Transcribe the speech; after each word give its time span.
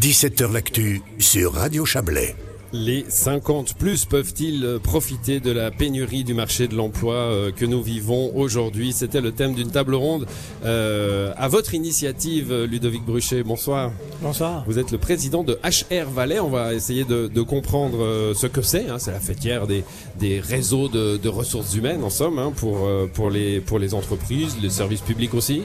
17h 0.00 0.52
L'actu 0.52 1.02
sur 1.18 1.52
Radio 1.52 1.84
Chablais. 1.84 2.34
Les 2.72 3.04
50 3.08 3.74
plus 3.74 4.04
peuvent-ils 4.04 4.80
profiter 4.82 5.38
de 5.38 5.52
la 5.52 5.70
pénurie 5.70 6.24
du 6.24 6.34
marché 6.34 6.66
de 6.66 6.74
l'emploi 6.74 7.14
euh, 7.14 7.52
que 7.52 7.64
nous 7.64 7.80
vivons 7.80 8.34
aujourd'hui? 8.34 8.92
C'était 8.92 9.20
le 9.20 9.30
thème 9.30 9.54
d'une 9.54 9.70
table 9.70 9.94
ronde. 9.94 10.26
Euh, 10.64 11.32
à 11.36 11.46
votre 11.46 11.74
initiative, 11.74 12.52
Ludovic 12.64 13.04
Bruchet, 13.04 13.44
bonsoir. 13.44 13.92
Bonsoir. 14.20 14.64
Vous 14.66 14.80
êtes 14.80 14.90
le 14.90 14.98
président 14.98 15.44
de 15.44 15.58
HR 15.62 16.10
Valais. 16.10 16.40
On 16.40 16.50
va 16.50 16.74
essayer 16.74 17.04
de, 17.04 17.28
de 17.28 17.42
comprendre 17.42 18.02
euh, 18.02 18.34
ce 18.34 18.48
que 18.48 18.62
c'est. 18.62 18.88
Hein. 18.88 18.98
C'est 18.98 19.12
la 19.12 19.20
fêtière 19.20 19.68
des, 19.68 19.84
des 20.18 20.40
réseaux 20.40 20.88
de, 20.88 21.16
de, 21.16 21.28
ressources 21.28 21.74
humaines, 21.74 22.02
en 22.02 22.10
somme, 22.10 22.40
hein, 22.40 22.52
pour, 22.56 22.86
euh, 22.86 23.06
pour, 23.12 23.30
les, 23.30 23.60
pour 23.60 23.78
les 23.78 23.94
entreprises, 23.94 24.56
les 24.60 24.70
services 24.70 25.02
publics 25.02 25.34
aussi. 25.34 25.62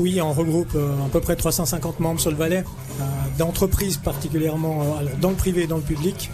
Oui, 0.00 0.18
on 0.22 0.32
regroupe 0.32 0.72
euh, 0.76 0.88
à 1.04 1.08
peu 1.12 1.20
près 1.20 1.36
350 1.36 2.00
membres 2.00 2.18
sur 2.20 2.30
le 2.30 2.36
Valais, 2.36 2.64
euh, 3.00 3.04
d'entreprises 3.38 3.98
particulièrement, 3.98 4.80
euh, 4.82 5.04
dans 5.20 5.28
le 5.28 5.36
privé 5.36 5.64
et 5.64 5.66
dans 5.66 5.76
le 5.76 5.82
public, 5.82 6.30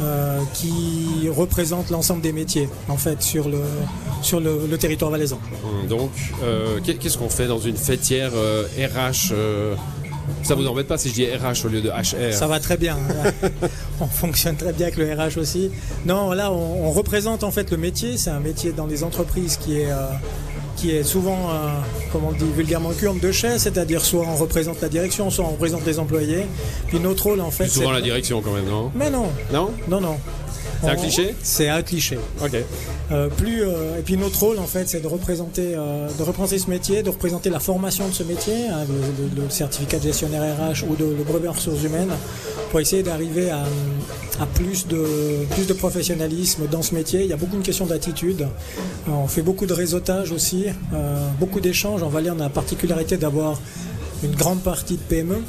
euh, 0.00 0.38
qui 0.52 1.26
représentent 1.34 1.88
l'ensemble 1.88 2.20
des 2.20 2.32
métiers, 2.32 2.68
en 2.90 2.98
fait, 2.98 3.22
sur 3.22 3.48
le, 3.48 3.62
sur 4.20 4.38
le, 4.38 4.66
le 4.70 4.76
territoire 4.76 5.10
valaisan. 5.10 5.40
Hum, 5.64 5.88
Donc, 5.88 6.10
euh, 6.42 6.78
qu'est-ce 6.84 7.16
qu'on 7.16 7.30
fait 7.30 7.46
dans 7.46 7.58
une 7.58 7.76
fêtière 7.78 8.32
euh, 8.34 8.64
RH 8.78 9.32
ça 10.42 10.54
vous 10.56 10.66
embête 10.66 10.86
pas 10.88 10.98
si 10.98 11.08
je 11.08 11.14
dis 11.14 11.24
RH 11.26 11.64
au 11.66 11.68
lieu 11.68 11.80
de 11.80 11.88
HR 11.88 12.32
Ça 12.32 12.46
va 12.48 12.58
très 12.60 12.76
bien. 12.76 12.96
on 14.00 14.06
fonctionne 14.06 14.56
très 14.56 14.72
bien 14.72 14.88
avec 14.88 14.96
le 14.96 15.12
RH 15.12 15.38
aussi. 15.38 15.70
Non, 16.04 16.32
là, 16.32 16.52
on, 16.52 16.86
on 16.86 16.90
représente 16.92 17.42
en 17.44 17.50
fait 17.52 17.70
le 17.70 17.76
métier. 17.76 18.16
C'est 18.16 18.30
un 18.30 18.40
métier 18.40 18.72
dans 18.72 18.86
les 18.86 19.02
entreprises 19.04 19.56
qui 19.56 19.78
est 19.80 19.90
qui 20.76 20.90
est 20.90 21.02
souvent, 21.02 21.50
euh, 21.50 21.68
comme 22.12 22.24
on 22.24 22.32
dit 22.32 22.44
vulgairement, 22.54 22.90
cul 22.90 23.08
de 23.20 23.32
chaise, 23.32 23.62
c'est-à-dire 23.62 24.04
soit 24.04 24.26
on 24.26 24.36
représente 24.36 24.80
la 24.80 24.88
direction, 24.88 25.30
soit 25.30 25.44
on 25.44 25.50
représente 25.52 25.86
les 25.86 25.98
employés. 25.98 26.46
Puis 26.88 27.00
notre 27.00 27.24
rôle, 27.24 27.40
en 27.40 27.50
fait, 27.50 27.66
souvent 27.66 27.92
la 27.92 28.00
direction 28.00 28.42
quand 28.42 28.52
même, 28.52 28.66
non? 28.66 28.90
Mais 28.94 29.10
non. 29.10 29.26
Non? 29.52 29.70
Non, 29.88 30.00
non. 30.00 30.16
C'est 30.86 30.92
un 30.92 30.96
cliché 30.96 31.34
C'est 31.42 31.68
un 31.68 31.82
cliché. 31.82 32.18
Ok. 32.42 32.56
Euh, 33.12 33.28
plus 33.28 33.62
euh, 33.62 33.98
et 33.98 34.02
puis 34.02 34.16
notre 34.16 34.38
rôle 34.40 34.58
en 34.58 34.66
fait, 34.66 34.88
c'est 34.88 35.00
de 35.00 35.06
représenter, 35.06 35.74
euh, 35.74 36.08
de 36.16 36.22
représenter 36.22 36.58
ce 36.58 36.70
métier, 36.70 37.02
de 37.02 37.10
représenter 37.10 37.50
la 37.50 37.60
formation 37.60 38.08
de 38.08 38.12
ce 38.12 38.22
métier, 38.22 38.68
hein, 38.68 38.84
le, 38.88 38.94
le, 39.24 39.42
le, 39.42 39.50
certificat 39.50 39.98
de 39.98 40.04
gestionnaire 40.04 40.42
RH 40.42 40.84
ou 40.88 40.94
de, 40.94 41.04
le 41.04 41.24
brevet 41.24 41.48
en 41.48 41.52
ressources 41.52 41.82
humaines, 41.82 42.12
pour 42.70 42.80
essayer 42.80 43.02
d'arriver 43.02 43.50
à, 43.50 43.64
à, 44.40 44.46
plus 44.46 44.86
de 44.86 45.44
plus 45.50 45.66
de 45.66 45.72
professionnalisme 45.72 46.68
dans 46.70 46.82
ce 46.82 46.94
métier. 46.94 47.22
Il 47.22 47.28
y 47.28 47.32
a 47.32 47.36
beaucoup 47.36 47.56
de 47.56 47.64
questions 47.64 47.86
d'attitude. 47.86 48.46
On 49.08 49.26
fait 49.26 49.42
beaucoup 49.42 49.66
de 49.66 49.74
réseautage 49.74 50.30
aussi, 50.32 50.66
beaucoup 51.38 51.60
d'échanges. 51.60 52.02
En 52.02 52.08
Valais, 52.08 52.30
on 52.30 52.40
a 52.40 52.44
la 52.44 52.48
particularité 52.48 53.16
d'avoir 53.16 53.60
une 54.22 54.34
grande 54.34 54.60
partie 54.62 54.94
de 54.94 55.02
PME. 55.02 55.42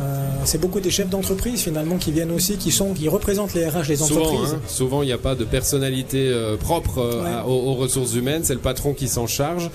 Euh, 0.00 0.28
c'est 0.44 0.58
beaucoup 0.60 0.80
des 0.80 0.90
chefs 0.90 1.08
d'entreprise 1.08 1.60
finalement 1.60 1.96
qui 1.96 2.12
viennent 2.12 2.30
aussi, 2.32 2.56
qui 2.56 2.70
sont, 2.70 2.92
qui 2.94 3.08
représentent 3.08 3.54
les 3.54 3.66
RH, 3.68 3.88
les 3.88 3.96
souvent, 3.96 4.20
entreprises. 4.22 4.54
Hein, 4.54 4.60
souvent, 4.68 5.02
il 5.02 5.06
n'y 5.06 5.12
a 5.12 5.18
pas 5.18 5.34
de 5.34 5.44
personnalité 5.44 6.28
euh, 6.28 6.56
propre 6.56 6.98
euh, 6.98 7.22
Ouais. 7.22 7.30
à- 7.30 7.46
aux, 7.46 7.70
aux 7.70 7.74
ressources 7.74 8.14
humaines. 8.14 8.42
C'est 8.44 8.54
le 8.54 8.60
patron 8.60 8.92
qui 8.94 9.08
s'en 9.08 9.26
charge. 9.26 9.70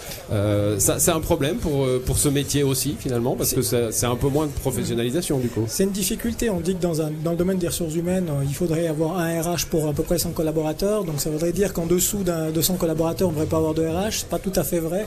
Ça, 0.79 0.99
c'est 0.99 1.11
un 1.11 1.19
problème 1.19 1.57
pour 1.57 1.85
pour 2.05 2.17
ce 2.17 2.29
métier 2.29 2.63
aussi 2.63 2.95
finalement 2.99 3.35
parce 3.35 3.53
que 3.53 3.61
c'est 3.61 4.05
un 4.05 4.15
peu 4.15 4.27
moins 4.27 4.45
de 4.47 4.51
professionnalisation 4.51 5.39
du 5.39 5.49
coup. 5.49 5.65
C'est 5.67 5.83
une 5.83 5.91
difficulté. 5.91 6.49
On 6.49 6.59
dit 6.59 6.75
que 6.75 6.81
dans, 6.81 7.01
un, 7.01 7.11
dans 7.23 7.31
le 7.31 7.37
domaine 7.37 7.57
des 7.57 7.67
ressources 7.67 7.95
humaines, 7.95 8.27
il 8.47 8.53
faudrait 8.55 8.87
avoir 8.87 9.17
un 9.19 9.41
RH 9.41 9.65
pour 9.69 9.87
à 9.87 9.93
peu 9.93 10.03
près 10.03 10.17
100 10.17 10.31
collaborateurs. 10.31 11.03
Donc 11.03 11.15
ça 11.19 11.29
voudrait 11.29 11.51
dire 11.51 11.73
qu'en 11.73 11.85
dessous 11.85 12.23
d'un- 12.23 12.51
de 12.51 12.61
100 12.61 12.75
collaborateurs, 12.75 13.27
on 13.27 13.31
ne 13.31 13.35
devrait 13.37 13.49
pas 13.49 13.57
avoir 13.57 13.73
de 13.73 13.85
RH. 13.85 14.11
C'est 14.19 14.29
pas 14.29 14.39
tout 14.39 14.53
à 14.55 14.63
fait 14.63 14.79
vrai. 14.79 15.05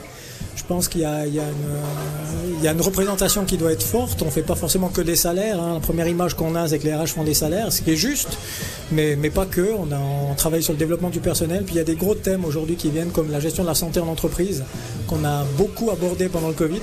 Je 0.55 0.63
pense 0.63 0.87
qu'il 0.87 1.01
y, 1.01 1.05
a- 1.05 1.25
il 1.27 1.33
y, 1.35 1.39
a 1.39 1.43
une, 1.43 2.57
il 2.59 2.63
y 2.63 2.67
a 2.67 2.71
une 2.71 2.81
représentation 2.81 3.45
qui 3.45 3.57
doit 3.57 3.71
être 3.71 3.83
forte. 3.83 4.21
On 4.25 4.29
fait 4.31 4.41
pas 4.41 4.55
forcément 4.55 4.89
que 4.89 5.01
des 5.07 5.15
salaires. 5.15 5.59
hein. 5.59 5.75
La 5.75 5.79
première 5.79 6.07
image 6.07 6.35
qu'on 6.35 6.53
a, 6.53 6.67
c'est 6.67 6.77
que 6.77 6.83
les 6.83 6.93
RH 6.93 7.07
font 7.07 7.23
des 7.23 7.33
salaires, 7.33 7.73
ce 7.73 7.81
qui 7.81 7.91
est 7.91 7.95
juste, 7.95 8.37
mais, 8.91 9.15
mais 9.15 9.31
pas 9.31 9.45
que. 9.45 9.73
On, 9.73 10.35
travaille 10.35 10.61
sur 10.61 10.73
le 10.73 10.77
développement 10.77 11.09
du 11.09 11.19
personnel. 11.19 11.63
Puis 11.63 11.73
il 11.73 11.77
y 11.79 11.81
a 11.81 11.83
des 11.83 11.95
gros 11.95 12.13
thèmes 12.13 12.45
aujourd'hui 12.45 12.75
qui 12.75 12.91
viennent 12.91 13.09
comme 13.09 13.31
la 13.31 13.39
gestion 13.39 13.63
de 13.63 13.67
la 13.67 13.73
santé 13.73 13.99
en 13.99 14.07
entreprise, 14.07 14.63
qu'on 15.07 15.25
a 15.25 15.45
beaucoup 15.57 15.89
abordé 15.89 16.29
pendant 16.29 16.49
le 16.49 16.53
Covid. 16.53 16.81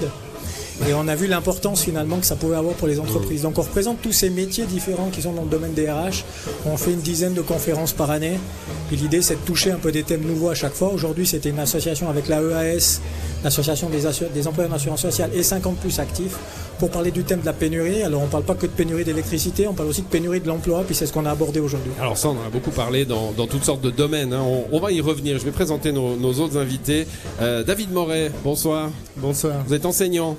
Et 0.89 0.93
on 0.93 1.07
a 1.07 1.15
vu 1.15 1.29
l'importance 1.29 1.83
finalement 1.83 2.19
que 2.19 2.27
ça 2.27 2.35
pouvait 2.35 2.57
avoir 2.57 2.75
pour 2.75 2.89
les 2.89 2.99
entreprises. 2.99 3.43
Donc 3.43 3.59
on 3.59 3.62
représente 3.62 4.03
tous 4.03 4.11
ces 4.11 4.29
métiers 4.29 4.65
différents 4.67 5.09
qui 5.09 5.23
sont 5.23 5.33
dans 5.33 5.45
le 5.45 5.49
domaine 5.49 5.73
des 5.73 5.89
RH. 5.89 6.25
On 6.67 6.77
fait 6.77 6.91
une 6.91 7.01
dizaine 7.01 7.33
de 7.33 7.43
conférences 7.43 7.93
par 7.93 8.11
année. 8.11 8.41
Puis 8.89 8.97
l'idée 8.97 9.23
c'est 9.23 9.37
de 9.37 9.47
toucher 9.47 9.71
un 9.71 9.79
peu 9.79 9.93
des 9.93 10.03
thèmes 10.03 10.23
nouveaux 10.25 10.51
à 10.51 10.56
chaque 10.56 10.75
fois. 10.75 10.93
Aujourd'hui 10.93 11.27
c'était 11.29 11.51
une 11.51 11.61
association 11.61 12.11
avec 12.11 12.27
la 12.27 12.43
EAS, 12.43 13.01
l'association 13.44 13.88
des, 13.91 14.00
des 14.34 14.49
employeurs 14.49 14.72
d'assurance 14.72 15.03
sociale 15.03 15.31
et 15.34 15.43
50 15.43 15.77
plus 15.77 15.99
actifs 16.00 16.37
pour 16.78 16.91
parler 16.91 17.10
du 17.12 17.22
thème 17.22 17.41
de 17.41 17.47
la 17.47 17.53
pénurie. 17.53 18.03
Alors 18.03 18.22
on 18.22 18.27
parle 18.27 18.43
pas 18.44 18.55
que 18.55 18.66
de 18.66 18.72
pénurie 18.72 19.05
d'électricité, 19.05 19.69
on 19.69 19.75
parle 19.75 19.88
aussi 19.91 20.03
de 20.03 20.06
pénurie 20.09 20.41
de 20.41 20.49
l'emploi. 20.49 20.82
Puis 20.84 20.94
c'est 20.94 21.06
ce 21.06 21.12
qu'on 21.12 21.27
a 21.27 21.31
abordé 21.31 21.60
aujourd'hui. 21.60 21.93
Alors 22.00 22.16
ça, 22.19 22.28
on 22.28 22.32
en 22.32 22.47
a 22.47 22.50
beaucoup 22.50 22.71
parlé 22.72 23.05
dans, 23.05 23.32
dans 23.32 23.47
toutes 23.47 23.65
sortes 23.65 23.82
de 23.82 23.91
domaines. 23.91 24.32
hein. 24.32 24.43
On, 24.44 24.65
on 24.72 24.81
va 24.81 24.91
y 24.91 25.00
revenir. 25.00 25.38
Je 25.38 25.44
vais 25.44 25.50
présenter 25.53 25.93
nos, 25.93 26.16
nos 26.16 26.32
autres 26.41 26.56
invités. 26.59 27.06
Euh, 27.41 27.62
David 27.62 27.93
Moret, 27.93 28.32
bonsoir. 28.43 28.91
Bonsoir. 29.16 29.55
Vous 29.66 29.75
êtes 29.75 29.87
enseignant. 29.87 30.37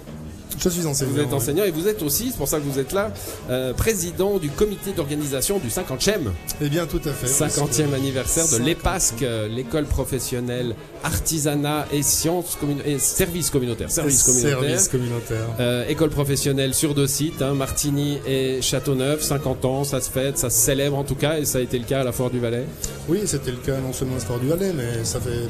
Je 0.59 0.69
suis 0.69 0.85
enseignant. 0.85 1.11
Vous 1.11 1.19
êtes 1.19 1.27
ouais. 1.27 1.33
enseignant 1.33 1.63
et 1.63 1.71
vous 1.71 1.87
êtes 1.87 2.01
aussi, 2.03 2.29
c'est 2.31 2.37
pour 2.37 2.47
ça 2.47 2.57
que 2.59 2.63
vous 2.63 2.79
êtes 2.79 2.93
là, 2.93 3.11
euh, 3.49 3.73
président 3.73 4.37
du 4.37 4.49
comité 4.49 4.91
d'organisation 4.93 5.59
du 5.59 5.69
50e, 5.69 6.31
Eh 6.61 6.69
bien, 6.69 6.85
tout 6.85 7.01
à 7.05 7.11
fait. 7.11 7.27
50e 7.27 7.93
anniversaire 7.93 8.45
de 8.47 8.57
50e. 8.57 8.63
l'EPASC, 8.63 9.13
euh, 9.21 9.47
l'école 9.47 9.85
professionnelle 9.85 10.75
artisanat 11.03 11.85
et 11.91 12.01
sciences 12.01 12.57
et 12.85 12.97
services 12.99 13.49
communautaires. 13.49 13.91
Services 13.91 14.23
communautaires. 14.23 14.59
Service 14.61 14.87
communautaire. 14.87 15.45
Euh, 15.59 15.87
école 15.87 16.09
professionnelle 16.09 16.73
sur 16.73 16.93
deux 16.95 17.07
sites, 17.07 17.41
hein, 17.41 17.53
Martigny 17.53 18.19
et 18.25 18.61
Châteauneuf, 18.61 19.21
50 19.21 19.65
ans, 19.65 19.83
ça 19.83 20.01
se 20.01 20.09
fête, 20.09 20.37
ça 20.37 20.49
se 20.49 20.57
célèbre 20.57 20.97
en 20.97 21.03
tout 21.03 21.15
cas, 21.15 21.37
et 21.37 21.45
ça 21.45 21.59
a 21.59 21.61
été 21.61 21.77
le 21.77 21.85
cas 21.85 22.01
à 22.01 22.03
la 22.03 22.11
Foire 22.11 22.29
du 22.29 22.39
Valais. 22.39 22.65
Oui, 23.07 23.19
c'était 23.25 23.51
le 23.51 23.57
cas 23.57 23.77
non 23.77 23.93
seulement 23.93 24.13
à 24.13 24.17
l'Histoire 24.17 24.39
du 24.39 24.47
Valais, 24.47 24.73
mais 24.75 25.03
ça 25.03 25.19
fait 25.19 25.47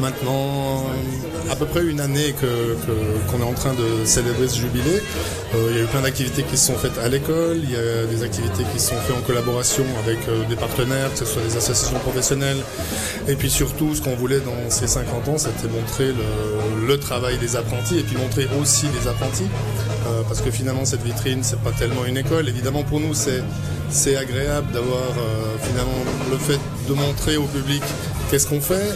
maintenant 0.00 0.84
à 1.50 1.56
peu 1.56 1.66
près 1.66 1.84
une 1.84 2.00
année 2.00 2.34
que 2.40 2.46
que- 2.46 3.30
qu'on 3.30 3.40
est 3.40 3.48
en 3.48 3.54
train 3.54 3.72
de 3.74 4.04
célébrer 4.04 4.31
jubilé. 4.54 5.02
Euh, 5.54 5.68
il 5.70 5.76
y 5.76 5.80
a 5.80 5.84
eu 5.84 5.86
plein 5.86 6.00
d'activités 6.00 6.42
qui 6.42 6.56
se 6.56 6.66
sont 6.66 6.74
faites 6.74 6.98
à 6.98 7.08
l'école, 7.08 7.60
il 7.62 7.70
y 7.70 7.76
a 7.76 8.06
des 8.06 8.22
activités 8.22 8.64
qui 8.72 8.80
se 8.80 8.90
sont 8.90 8.96
faites 8.96 9.16
en 9.16 9.20
collaboration 9.20 9.84
avec 10.04 10.18
euh, 10.28 10.44
des 10.48 10.56
partenaires, 10.56 11.12
que 11.12 11.18
ce 11.18 11.24
soit 11.24 11.42
des 11.42 11.56
associations 11.56 11.98
professionnelles. 11.98 12.58
Et 13.28 13.36
puis 13.36 13.50
surtout, 13.50 13.94
ce 13.94 14.00
qu'on 14.00 14.16
voulait 14.16 14.40
dans 14.40 14.70
ces 14.70 14.86
50 14.86 15.28
ans, 15.28 15.38
c'était 15.38 15.68
montrer 15.68 16.12
le, 16.86 16.98
travail 16.98 17.38
des 17.38 17.56
apprentis 17.56 17.98
et 17.98 18.02
puis 18.02 18.16
montrer 18.16 18.46
aussi 18.60 18.86
les 18.86 19.08
apprentis. 19.08 19.48
Euh, 20.06 20.22
parce 20.28 20.40
que 20.40 20.50
finalement, 20.50 20.84
cette 20.84 21.02
vitrine, 21.02 21.42
c'est 21.42 21.58
pas 21.60 21.72
tellement 21.72 22.04
une 22.04 22.18
école. 22.18 22.48
Évidemment, 22.48 22.82
pour 22.82 23.00
nous, 23.00 23.14
c'est 23.14 24.16
agréable 24.16 24.72
d'avoir 24.72 25.10
finalement 25.62 26.04
le 26.30 26.36
fait 26.36 26.58
de 26.88 26.94
montrer 26.94 27.36
au 27.36 27.44
public 27.44 27.82
qu'est-ce 28.30 28.46
qu'on 28.46 28.60
fait, 28.60 28.94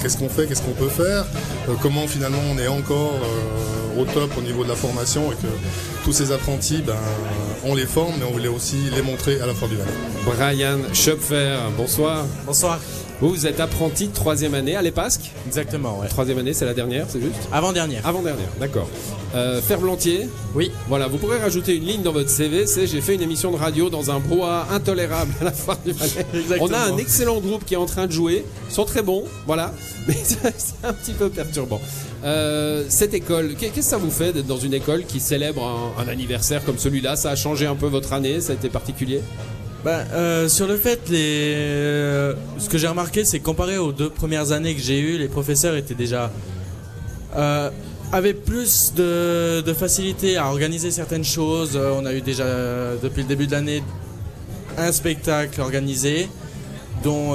qu'est-ce 0.00 0.16
qu'on 0.16 0.28
fait, 0.28 0.46
qu'est-ce 0.46 0.62
qu'on 0.62 0.72
peut 0.72 0.88
faire, 0.88 1.26
comment 1.82 2.06
finalement 2.06 2.42
on 2.50 2.58
est 2.58 2.68
encore 2.68 3.20
au 3.98 4.04
top 4.04 4.30
au 4.38 4.40
niveau 4.40 4.64
de 4.64 4.68
la 4.68 4.76
formation 4.76 5.32
et 5.32 5.36
que 5.36 5.48
tous 6.04 6.12
ces 6.12 6.32
apprentis, 6.32 6.82
ben, 6.82 6.96
on 7.64 7.74
les 7.74 7.86
forme, 7.86 8.14
mais 8.18 8.24
on 8.24 8.32
voulait 8.32 8.48
aussi 8.48 8.76
les 8.94 9.02
montrer 9.02 9.40
à 9.40 9.46
la 9.46 9.54
Foire 9.54 9.70
du 9.70 9.76
Valais. 9.76 9.90
Brian 10.24 10.78
Schöpfer, 10.92 11.58
bonsoir. 11.76 12.24
Bonsoir. 12.46 12.78
Vous, 13.20 13.30
vous 13.30 13.46
êtes 13.46 13.58
apprenti 13.58 14.06
de 14.08 14.12
troisième 14.14 14.54
année 14.54 14.76
à 14.76 14.82
l'EPASC. 14.82 15.32
Exactement, 15.46 15.98
ouais. 15.98 16.06
Troisième 16.08 16.38
année, 16.38 16.52
c'est 16.52 16.64
la 16.64 16.74
dernière, 16.74 17.06
c'est 17.08 17.20
juste 17.20 17.34
Avant-dernière. 17.52 18.06
Avant-dernière, 18.06 18.48
d'accord. 18.60 18.88
Euh, 19.34 19.60
Ferblantier, 19.60 20.28
Oui. 20.54 20.70
voilà, 20.88 21.08
vous 21.08 21.18
pourrez 21.18 21.38
rajouter 21.38 21.74
une 21.76 21.84
ligne 21.84 22.02
dans 22.02 22.12
votre 22.12 22.30
CV, 22.30 22.64
c'est 22.66 22.86
j'ai 22.86 23.00
fait 23.00 23.14
une 23.16 23.20
émission 23.22 23.50
de 23.50 23.56
radio 23.56 23.90
dans 23.90 24.10
un 24.12 24.20
brouhaha 24.20 24.68
intolérable 24.70 25.32
à 25.40 25.44
la 25.44 25.52
Foire 25.52 25.78
du 25.84 25.92
Valais. 25.92 26.26
Exactement. 26.32 26.68
On 26.70 26.72
a 26.72 26.78
un 26.78 26.96
excellent 26.96 27.40
groupe 27.40 27.64
qui 27.64 27.74
est 27.74 27.78
en 27.78 27.86
train 27.86 28.06
de 28.06 28.12
jouer, 28.12 28.44
ils 28.70 28.74
sont 28.74 28.84
très 28.84 29.02
bons, 29.02 29.24
voilà, 29.46 29.74
mais 30.08 30.16
c'est 30.24 30.86
un 30.86 30.92
petit 30.92 31.12
peu 31.12 31.28
perturbant. 31.28 31.80
Euh, 32.24 32.84
cette 32.88 33.14
école, 33.14 33.54
qu'est- 33.58 33.66
qu'est-ce 33.70 33.74
que 33.74 33.82
ça 33.82 33.96
vous 33.98 34.10
fait 34.10 34.32
d'être 34.32 34.46
dans 34.46 34.58
une 34.58 34.74
école 34.74 35.04
qui 35.04 35.18
célèbre 35.20 35.62
un, 35.98 36.02
un 36.02 36.08
anniversaire 36.08 36.64
comme 36.64 36.78
celui-là? 36.78 37.16
Ça 37.16 37.30
a 37.30 37.36
changé 37.36 37.66
un 37.66 37.74
peu 37.74 37.86
votre 37.86 38.12
année, 38.12 38.40
ça 38.40 38.52
a 38.52 38.54
été 38.56 38.68
particulier? 38.68 39.20
Bah, 39.84 40.00
euh, 40.12 40.48
sur 40.48 40.66
le 40.66 40.76
fait, 40.76 41.08
les... 41.08 41.54
euh, 41.56 42.34
ce 42.58 42.68
que 42.68 42.78
j'ai 42.78 42.88
remarqué, 42.88 43.24
c'est 43.24 43.38
que 43.38 43.44
comparé 43.44 43.78
aux 43.78 43.92
deux 43.92 44.10
premières 44.10 44.50
années 44.52 44.74
que 44.74 44.80
j'ai 44.80 44.98
eues, 45.00 45.18
les 45.18 45.28
professeurs 45.28 45.76
étaient 45.76 45.94
déjà. 45.94 46.30
Euh, 47.36 47.70
avaient 48.12 48.34
plus 48.34 48.92
de, 48.96 49.60
de 49.60 49.72
facilité 49.74 50.36
à 50.36 50.46
organiser 50.48 50.90
certaines 50.90 51.24
choses. 51.24 51.76
On 51.76 52.04
a 52.06 52.12
eu 52.14 52.22
déjà, 52.22 52.44
depuis 53.02 53.22
le 53.22 53.28
début 53.28 53.46
de 53.46 53.52
l'année, 53.52 53.82
un 54.78 54.90
spectacle 54.92 55.60
organisé, 55.60 56.28
dont 57.04 57.34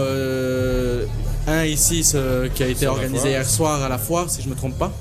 un 1.48 1.66
ici 1.66 2.04
ce- 2.04 2.48
qui 2.48 2.63
a 2.63 2.68
été 2.68 2.88
organisé 2.88 3.30
hier 3.30 3.48
soir 3.50 3.84
à 3.84 3.89
la 3.89 3.98
foire, 3.98 4.30
si 4.30 4.42
je 4.42 4.50
me 4.50 4.56
trompe 4.56 4.78
pas. 4.78 4.92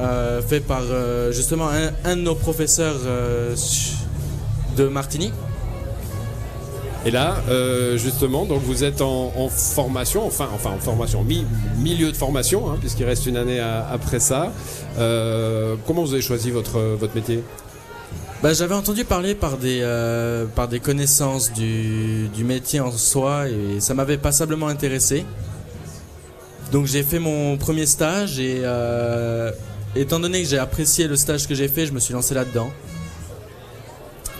Euh, 0.00 0.40
fait 0.42 0.60
par 0.60 0.82
euh, 0.90 1.30
justement 1.32 1.68
un, 1.68 1.92
un 2.10 2.16
de 2.16 2.22
nos 2.22 2.34
professeurs 2.34 2.96
euh, 3.06 3.54
de 4.76 4.88
Martigny. 4.88 5.30
Et 7.04 7.10
là, 7.10 7.42
euh, 7.48 7.96
justement, 7.96 8.44
donc 8.44 8.62
vous 8.62 8.84
êtes 8.84 9.00
en, 9.00 9.48
formation, 9.48 10.24
enfin, 10.24 10.48
enfin 10.54 10.70
en 10.70 10.78
formation, 10.78 11.24
mi- 11.24 11.44
milieu 11.78 12.12
de 12.12 12.16
formation, 12.16 12.70
hein, 12.70 12.76
puisqu'il 12.78 13.04
reste 13.04 13.26
une 13.26 13.36
année 13.36 13.58
après 13.58 14.20
ça. 14.20 14.52
Euh, 14.98 15.74
comment 15.86 16.04
vous 16.04 16.12
avez 16.12 16.22
choisi 16.22 16.50
votre 16.52 16.78
votre 16.78 17.14
métier? 17.16 17.42
Bah, 18.42 18.52
j'avais 18.52 18.74
entendu 18.74 19.04
parler 19.04 19.34
par 19.34 19.56
des, 19.56 19.80
euh, 19.82 20.46
par 20.46 20.68
des 20.68 20.80
connaissances 20.80 21.52
du, 21.52 22.28
métier 22.44 22.80
en 22.80 22.92
soi 22.92 23.48
et 23.48 23.80
ça 23.80 23.94
m'avait 23.94 24.18
passablement 24.18 24.68
intéressé. 24.68 25.24
Donc 26.70 26.86
j'ai 26.86 27.02
fait 27.02 27.18
mon 27.18 27.56
premier 27.56 27.86
stage 27.86 28.38
et 28.38 28.62
étant 29.96 30.20
donné 30.20 30.42
que 30.42 30.48
j'ai 30.48 30.58
apprécié 30.58 31.08
le 31.08 31.16
stage 31.16 31.48
que 31.48 31.54
j'ai 31.54 31.68
fait, 31.68 31.86
je 31.86 31.92
me 31.92 32.00
suis 32.00 32.14
lancé 32.14 32.34
là-dedans. 32.34 32.70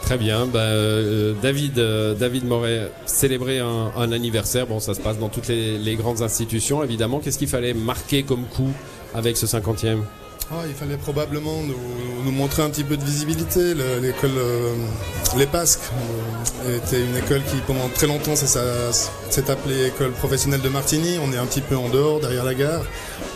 Très 0.02 0.18
bien. 0.18 0.46
Bah, 0.46 0.60
euh, 0.60 1.32
David, 1.42 1.78
euh, 1.78 2.14
David 2.14 2.44
Moret, 2.44 2.90
célébrer 3.06 3.60
un, 3.60 4.12
anniversaire. 4.12 4.66
Bon, 4.66 4.80
ça 4.80 4.94
se 4.94 5.00
passe 5.00 5.18
dans 5.18 5.28
toutes 5.28 5.48
les, 5.48 5.96
grandes 5.96 6.22
institutions, 6.22 6.82
évidemment. 6.82 7.20
Qu'est-ce 7.20 7.38
qu'il 7.38 7.48
fallait 7.48 7.74
marquer 7.74 8.22
comme 8.22 8.44
coup 8.44 8.72
avec 9.14 9.36
ce 9.36 9.46
50e 9.46 9.98
Ah, 10.50 10.56
il 10.66 10.74
fallait 10.74 10.96
probablement 10.96 11.62
nous, 11.62 12.30
montrer 12.32 12.62
un 12.62 12.70
petit 12.70 12.84
peu 12.84 12.96
de 12.96 13.04
visibilité. 13.04 13.74
Le- 13.74 14.00
L'école 14.00 14.30
euh, 14.36 14.74
Les 15.38 15.46
Pasques 15.46 15.80
euh, 16.66 16.78
était 16.78 17.00
une 17.00 17.16
école 17.16 17.42
qui, 17.50 17.56
pendant 17.66 17.88
très 17.88 18.06
longtemps, 18.08 18.34
s'est 18.36 19.50
appelée 19.50 19.86
École 19.86 20.10
professionnelle 20.12 20.60
de 20.62 20.68
Martigny. 20.68 21.18
On 21.24 21.32
est 21.32 21.38
un 21.38 21.46
petit 21.46 21.62
peu 21.62 21.76
en 21.76 21.88
dehors, 21.88 22.20
derrière 22.20 22.44
la 22.44 22.54
gare. 22.54 22.82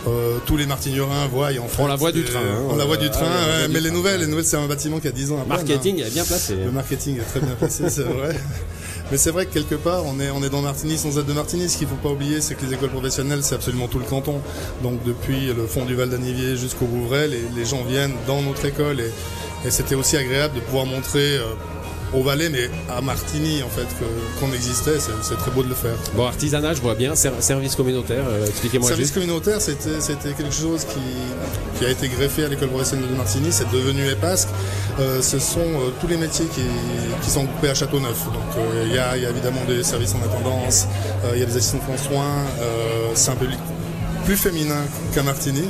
Euh, 0.07 0.37
tous 0.45 0.57
les 0.57 0.65
Martignorins 0.65 1.27
voient. 1.27 1.49
en 1.49 1.67
fait, 1.67 1.81
On 1.83 1.87
la 1.87 1.95
voit 1.95 2.11
du 2.11 2.23
c'est- 2.25 2.31
train, 2.31 2.39
hein. 2.39 2.61
on 2.69 2.75
la 2.75 2.85
voit 2.85 2.97
du 2.97 3.07
Ah, 3.07 3.09
train, 3.09 3.25
voit 3.25 3.35
ouais, 3.61 3.67
du 3.67 3.73
mais 3.73 3.79
les 3.81 3.89
train. 3.89 3.97
nouvelles, 3.97 4.19
les 4.21 4.27
nouvelles, 4.27 4.45
c'est 4.45 4.57
un 4.57 4.65
bâtiment 4.67 4.99
qui 4.99 5.07
a 5.07 5.11
10 5.11 5.31
ans. 5.31 5.35
à 5.35 5.37
peine, 5.39 5.51
hein. 5.51 5.55
Marketing 5.55 6.01
est 6.01 6.09
bien 6.13 6.23
placé. 6.23 6.55
Le 6.55 6.71
marketing 6.71 7.17
est 7.19 7.23
très 7.29 7.39
bien 7.39 7.55
placé, 7.55 7.89
c'est 7.89 8.03
vrai. 8.03 8.35
Mais 9.11 9.17
c'est 9.17 9.31
vrai 9.31 9.45
que 9.45 9.53
quelque 9.53 9.75
part, 9.75 10.03
on 10.05 10.19
est, 10.19 10.29
on 10.31 10.43
est 10.43 10.49
dans 10.49 10.61
Martigny 10.61 10.97
sans 10.97 11.17
être 11.17 11.25
de 11.25 11.31
Martigny. 11.31 11.69
Ce 11.69 11.77
qu'il 11.77 11.87
faut 11.87 11.95
pas 11.95 12.09
oublier, 12.09 12.41
c'est 12.41 12.55
que 12.55 12.65
les 12.65 12.73
écoles 12.73 12.89
professionnelles, 12.89 13.39
c'est 13.41 13.55
absolument 13.55 13.87
tout 13.87 13.99
le 13.99 14.05
canton. 14.05 14.41
Donc 14.83 15.01
depuis 15.05 15.47
le 15.47 15.65
fond 15.65 15.85
du 15.85 15.95
Val 15.95 16.09
d'Anivier 16.09 16.57
jusqu'au 16.57 16.85
Vouvray, 16.85 17.29
les, 17.29 17.41
les 17.55 17.65
gens 17.65 17.83
viennent 17.85 18.11
dans 18.27 18.41
notre 18.41 18.65
école. 18.65 18.99
Et, 18.99 19.11
et 19.65 19.71
c'était 19.71 19.95
aussi 19.95 20.17
agréable 20.17 20.55
de 20.55 20.59
pouvoir 20.59 20.85
montrer 20.85 21.37
euh, 21.37 21.43
au 22.13 22.23
Valais, 22.23 22.49
mais 22.49 22.69
à 22.89 23.01
Martigny, 23.01 23.61
en 23.63 23.69
fait, 23.69 23.87
qu'on 24.39 24.51
existait. 24.53 24.97
C'est 25.21 25.37
très 25.37 25.51
beau 25.51 25.63
de 25.63 25.69
le 25.69 25.75
faire. 25.75 25.95
Bon, 26.15 26.25
artisanat, 26.25 26.73
je 26.73 26.81
vois 26.81 26.95
bien. 26.95 27.15
Ser- 27.15 27.31
service 27.39 27.75
communautaire, 27.75 28.23
euh, 28.27 28.45
expliquez-moi 28.47 28.87
Service 28.87 29.07
juste. 29.07 29.13
communautaire, 29.15 29.59
c'était 29.61 30.33
quelque 30.33 30.53
chose 30.53 30.85
qui, 30.85 30.99
qui 31.79 31.85
a 31.85 31.89
été 31.89 32.07
greffé 32.07 32.45
à 32.45 32.47
l'école 32.47 32.69
professionnelle 32.69 33.09
de 33.09 33.15
Martigny. 33.15 33.51
C'est 33.51 33.69
devenu 33.71 34.07
EPASC. 34.09 34.47
Euh, 34.99 35.21
ce 35.21 35.39
sont 35.39 35.59
euh, 35.59 35.89
tous 36.01 36.07
les 36.07 36.17
métiers 36.17 36.45
qui, 36.45 36.61
qui 37.21 37.29
sont 37.29 37.43
groupés 37.43 37.69
à 37.69 37.75
Châteauneuf. 37.75 38.23
Donc 38.25 38.63
il 38.85 38.91
y, 38.91 38.95
y 38.95 38.99
a 38.99 39.29
évidemment 39.29 39.63
des 39.67 39.83
services 39.83 40.13
en 40.15 40.25
attendance, 40.25 40.87
il 41.33 41.39
y 41.39 41.43
a 41.43 41.45
des 41.45 41.57
assistants 41.57 41.79
en 41.93 41.97
soins. 41.97 42.43
c'est 43.13 43.31
un 43.31 43.35
public 43.35 43.59
plus 44.27 44.35
féminin 44.35 44.83
qu'à 45.15 45.23
Martigny. 45.23 45.63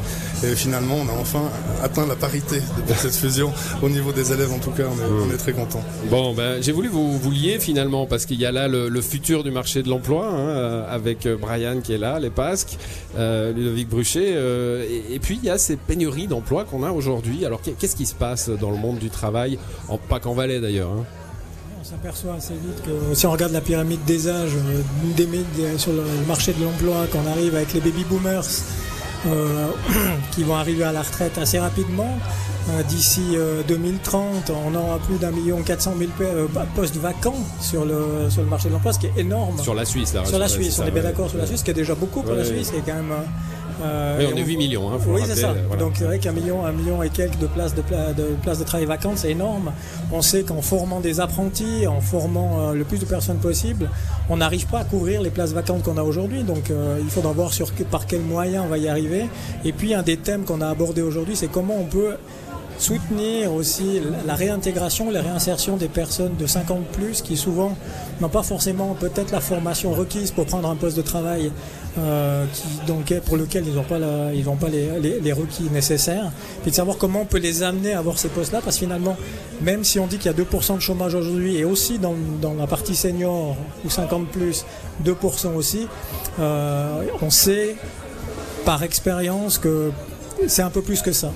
Et 0.43 0.55
finalement, 0.55 0.95
on 0.95 1.07
a 1.09 1.19
enfin 1.19 1.43
atteint 1.83 2.05
la 2.07 2.15
parité 2.15 2.57
depuis 2.77 2.93
cette 2.99 3.15
fusion. 3.15 3.51
Au 3.83 3.89
niveau 3.89 4.11
des 4.11 4.31
élèves, 4.33 4.51
en 4.51 4.57
tout 4.59 4.71
cas, 4.71 4.83
on 4.91 4.97
est, 4.99 5.27
on 5.29 5.33
est 5.33 5.37
très 5.37 5.51
contents. 5.53 5.83
Bon, 6.09 6.33
ben, 6.33 6.61
j'ai 6.61 6.71
voulu 6.71 6.89
vous, 6.89 7.17
vous 7.17 7.31
lier 7.31 7.57
finalement 7.59 8.05
parce 8.07 8.25
qu'il 8.25 8.39
y 8.39 8.45
a 8.45 8.51
là 8.51 8.67
le, 8.67 8.89
le 8.89 9.01
futur 9.01 9.43
du 9.43 9.51
marché 9.51 9.83
de 9.83 9.89
l'emploi 9.89 10.27
hein, 10.27 10.37
euh, 10.49 10.95
avec 10.95 11.25
euh, 11.27 11.37
Brian 11.39 11.81
qui 11.81 11.93
est 11.93 11.97
là, 11.99 12.19
les 12.19 12.29
Pasques, 12.31 12.77
euh, 13.17 13.53
Ludovic 13.53 13.89
Bruchet, 13.89 14.33
euh, 14.35 14.83
et, 14.89 15.15
et 15.15 15.19
puis 15.19 15.39
il 15.41 15.45
y 15.47 15.51
a 15.51 15.57
ces 15.59 15.75
pénuries 15.75 16.27
d'emplois 16.27 16.63
qu'on 16.65 16.83
a 16.83 16.91
aujourd'hui. 16.91 17.45
Alors 17.45 17.61
qu'est- 17.61 17.77
qu'est-ce 17.77 17.95
qui 17.95 18.05
se 18.07 18.15
passe 18.15 18.49
dans 18.49 18.71
le 18.71 18.77
monde 18.77 18.97
du 18.97 19.09
travail, 19.11 19.59
en, 19.87 19.97
pas 19.99 20.19
qu'en 20.19 20.33
Valais 20.33 20.59
d'ailleurs 20.59 20.89
hein? 20.91 21.05
On 21.87 21.91
s'aperçoit 21.91 22.33
assez 22.33 22.53
vite 22.53 22.83
que 22.83 23.15
si 23.15 23.25
on 23.27 23.31
regarde 23.31 23.53
la 23.53 23.61
pyramide 23.61 24.03
des 24.03 24.27
âges 24.27 24.51
euh, 24.55 24.81
des, 25.15 25.77
sur 25.77 25.93
le 25.93 26.03
marché 26.27 26.51
de 26.51 26.61
l'emploi, 26.61 27.05
qu'on 27.13 27.25
arrive 27.31 27.55
avec 27.55 27.73
les 27.73 27.79
baby 27.79 28.03
boomers 28.03 28.43
euh, 29.25 29.67
qui 30.35 30.43
vont 30.43 30.55
arriver 30.55 30.83
à 30.83 30.91
la 30.91 31.01
retraite 31.01 31.37
assez 31.37 31.59
rapidement. 31.59 32.17
euh, 32.71 32.83
D'ici 32.83 33.21
euh, 33.35 33.61
2030, 33.69 34.51
on 34.51 34.75
aura 34.75 34.99
plus 34.99 35.15
d'un 35.15 35.31
million 35.31 35.61
quatre 35.61 35.81
cent 35.81 35.95
mille 35.95 36.09
postes 36.75 36.97
vacants 36.97 37.39
sur 37.61 37.85
le, 37.85 38.29
sur 38.29 38.41
le 38.41 38.49
marché 38.49 38.67
de 38.67 38.73
l'emploi, 38.73 38.91
ce 38.91 38.99
qui 38.99 39.05
est 39.07 39.17
énorme. 39.17 39.57
Sur 39.61 39.73
la 39.73 39.85
Suisse, 39.85 40.13
là. 40.13 40.25
Sur 40.25 40.39
la 40.39 40.49
Suisse, 40.49 40.79
on 40.79 40.85
est 40.87 40.91
bien 40.91 41.03
d'accord 41.03 41.29
sur 41.29 41.37
la 41.37 41.45
Suisse, 41.47 41.59
ce 41.61 41.63
qui 41.63 41.71
est 41.71 41.75
déjà 41.75 41.95
beaucoup 41.95 42.21
pour 42.21 42.33
la. 42.33 42.43
Suisse, 42.43 42.69
qui 42.69 42.77
est 42.77 42.83
quand 42.85 42.95
même. 42.95 43.13
Euh, 43.83 44.17
Oui, 44.19 44.25
on 44.33 44.37
est 44.37 44.43
8 44.43 44.57
millions, 44.57 44.89
hein, 44.91 44.97
faut 44.99 45.11
oui, 45.11 45.21
c'est 45.25 45.35
ça. 45.35 45.53
voilà. 45.67 45.81
Donc 45.83 45.93
c'est 45.97 46.03
vrai 46.05 46.19
qu'un 46.19 46.31
million, 46.31 46.65
un 46.65 46.71
million 46.71 47.03
et 47.03 47.09
quelques 47.09 47.37
de 47.39 47.47
places 47.47 47.75
de, 47.75 47.81
pla- 47.81 48.13
de 48.13 48.35
places 48.41 48.59
de 48.59 48.63
travail 48.63 48.85
vacantes, 48.85 49.17
c'est 49.17 49.31
énorme. 49.31 49.71
On 50.11 50.21
sait 50.21 50.43
qu'en 50.43 50.61
formant 50.61 50.99
des 50.99 51.19
apprentis, 51.19 51.85
en 51.87 52.01
formant 52.01 52.69
euh, 52.69 52.73
le 52.73 52.83
plus 52.83 52.99
de 52.99 53.05
personnes 53.05 53.37
possible, 53.37 53.89
on 54.29 54.37
n'arrive 54.37 54.67
pas 54.67 54.79
à 54.79 54.83
couvrir 54.83 55.21
les 55.21 55.29
places 55.29 55.51
vacantes 55.53 55.83
qu'on 55.83 55.97
a 55.97 56.03
aujourd'hui. 56.03 56.43
Donc 56.43 56.71
euh, 56.71 56.97
il 57.01 57.09
faudra 57.09 57.31
voir 57.33 57.53
sur 57.53 57.75
que- 57.75 57.83
par 57.83 58.05
quels 58.07 58.21
moyens 58.21 58.63
on 58.65 58.69
va 58.69 58.77
y 58.77 58.87
arriver. 58.87 59.25
Et 59.65 59.73
puis 59.73 59.93
un 59.93 60.01
des 60.03 60.17
thèmes 60.17 60.43
qu'on 60.43 60.61
a 60.61 60.67
abordé 60.69 61.01
aujourd'hui, 61.01 61.35
c'est 61.35 61.47
comment 61.51 61.75
on 61.79 61.85
peut 61.85 62.15
soutenir 62.79 63.53
aussi 63.53 64.01
la 64.27 64.35
réintégration, 64.35 65.09
la 65.09 65.21
réinsertion 65.23 65.77
des 65.77 65.87
personnes 65.87 66.35
de 66.37 66.45
50 66.45 66.85
plus 66.87 67.21
qui 67.23 67.35
souvent 67.35 67.75
n'ont 68.21 68.29
pas 68.29 68.43
forcément 68.43 68.93
peut-être 68.99 69.31
la 69.31 69.39
formation 69.41 69.91
requise 69.93 70.29
pour 70.29 70.45
prendre 70.45 70.69
un 70.69 70.75
poste 70.75 70.95
de 70.95 71.01
travail 71.01 71.51
euh, 71.99 72.45
qui, 72.53 73.15
pour 73.21 73.37
lequel 73.37 73.65
ils 73.67 73.73
n'ont 73.73 73.83
pas, 73.83 73.97
ils 74.33 74.43
pas 74.55 74.69
les, 74.69 74.99
les- 74.99 75.19
requis 75.33 75.63
nécessaires. 75.71 76.31
Puis 76.61 76.71
de 76.71 76.75
savoir 76.75 76.97
comment 76.97 77.21
on 77.21 77.25
peut 77.25 77.37
les 77.39 77.63
amener 77.63 77.93
à 77.93 77.99
avoir 77.99 78.17
ces 78.19 78.29
postes-là 78.29 78.61
parce 78.63 78.75
que 78.77 78.85
finalement, 78.85 79.17
même 79.61 79.83
si 79.83 79.99
on 79.99 80.07
dit 80.07 80.17
qu'il 80.17 80.31
y 80.31 80.33
a 80.33 80.37
2% 80.37 80.75
de 80.75 80.79
chômage 80.81 81.15
aujourd'hui 81.15 81.57
et 81.57 81.65
aussi 81.65 81.97
dans, 81.99 82.15
dans 82.41 82.53
la 82.53 82.67
partie 82.67 82.95
senior 82.95 83.55
ou 83.85 83.89
50 83.89 84.27
plus, 84.29 84.65
2% 85.05 85.53
aussi, 85.55 85.87
euh, 86.39 87.01
on 87.21 87.29
sait 87.29 87.75
par 88.65 88.83
expérience 88.83 89.57
que 89.57 89.91
c'est 90.47 90.61
un 90.61 90.69
peu 90.69 90.81
plus 90.81 91.01
que 91.01 91.11
ça. 91.11 91.31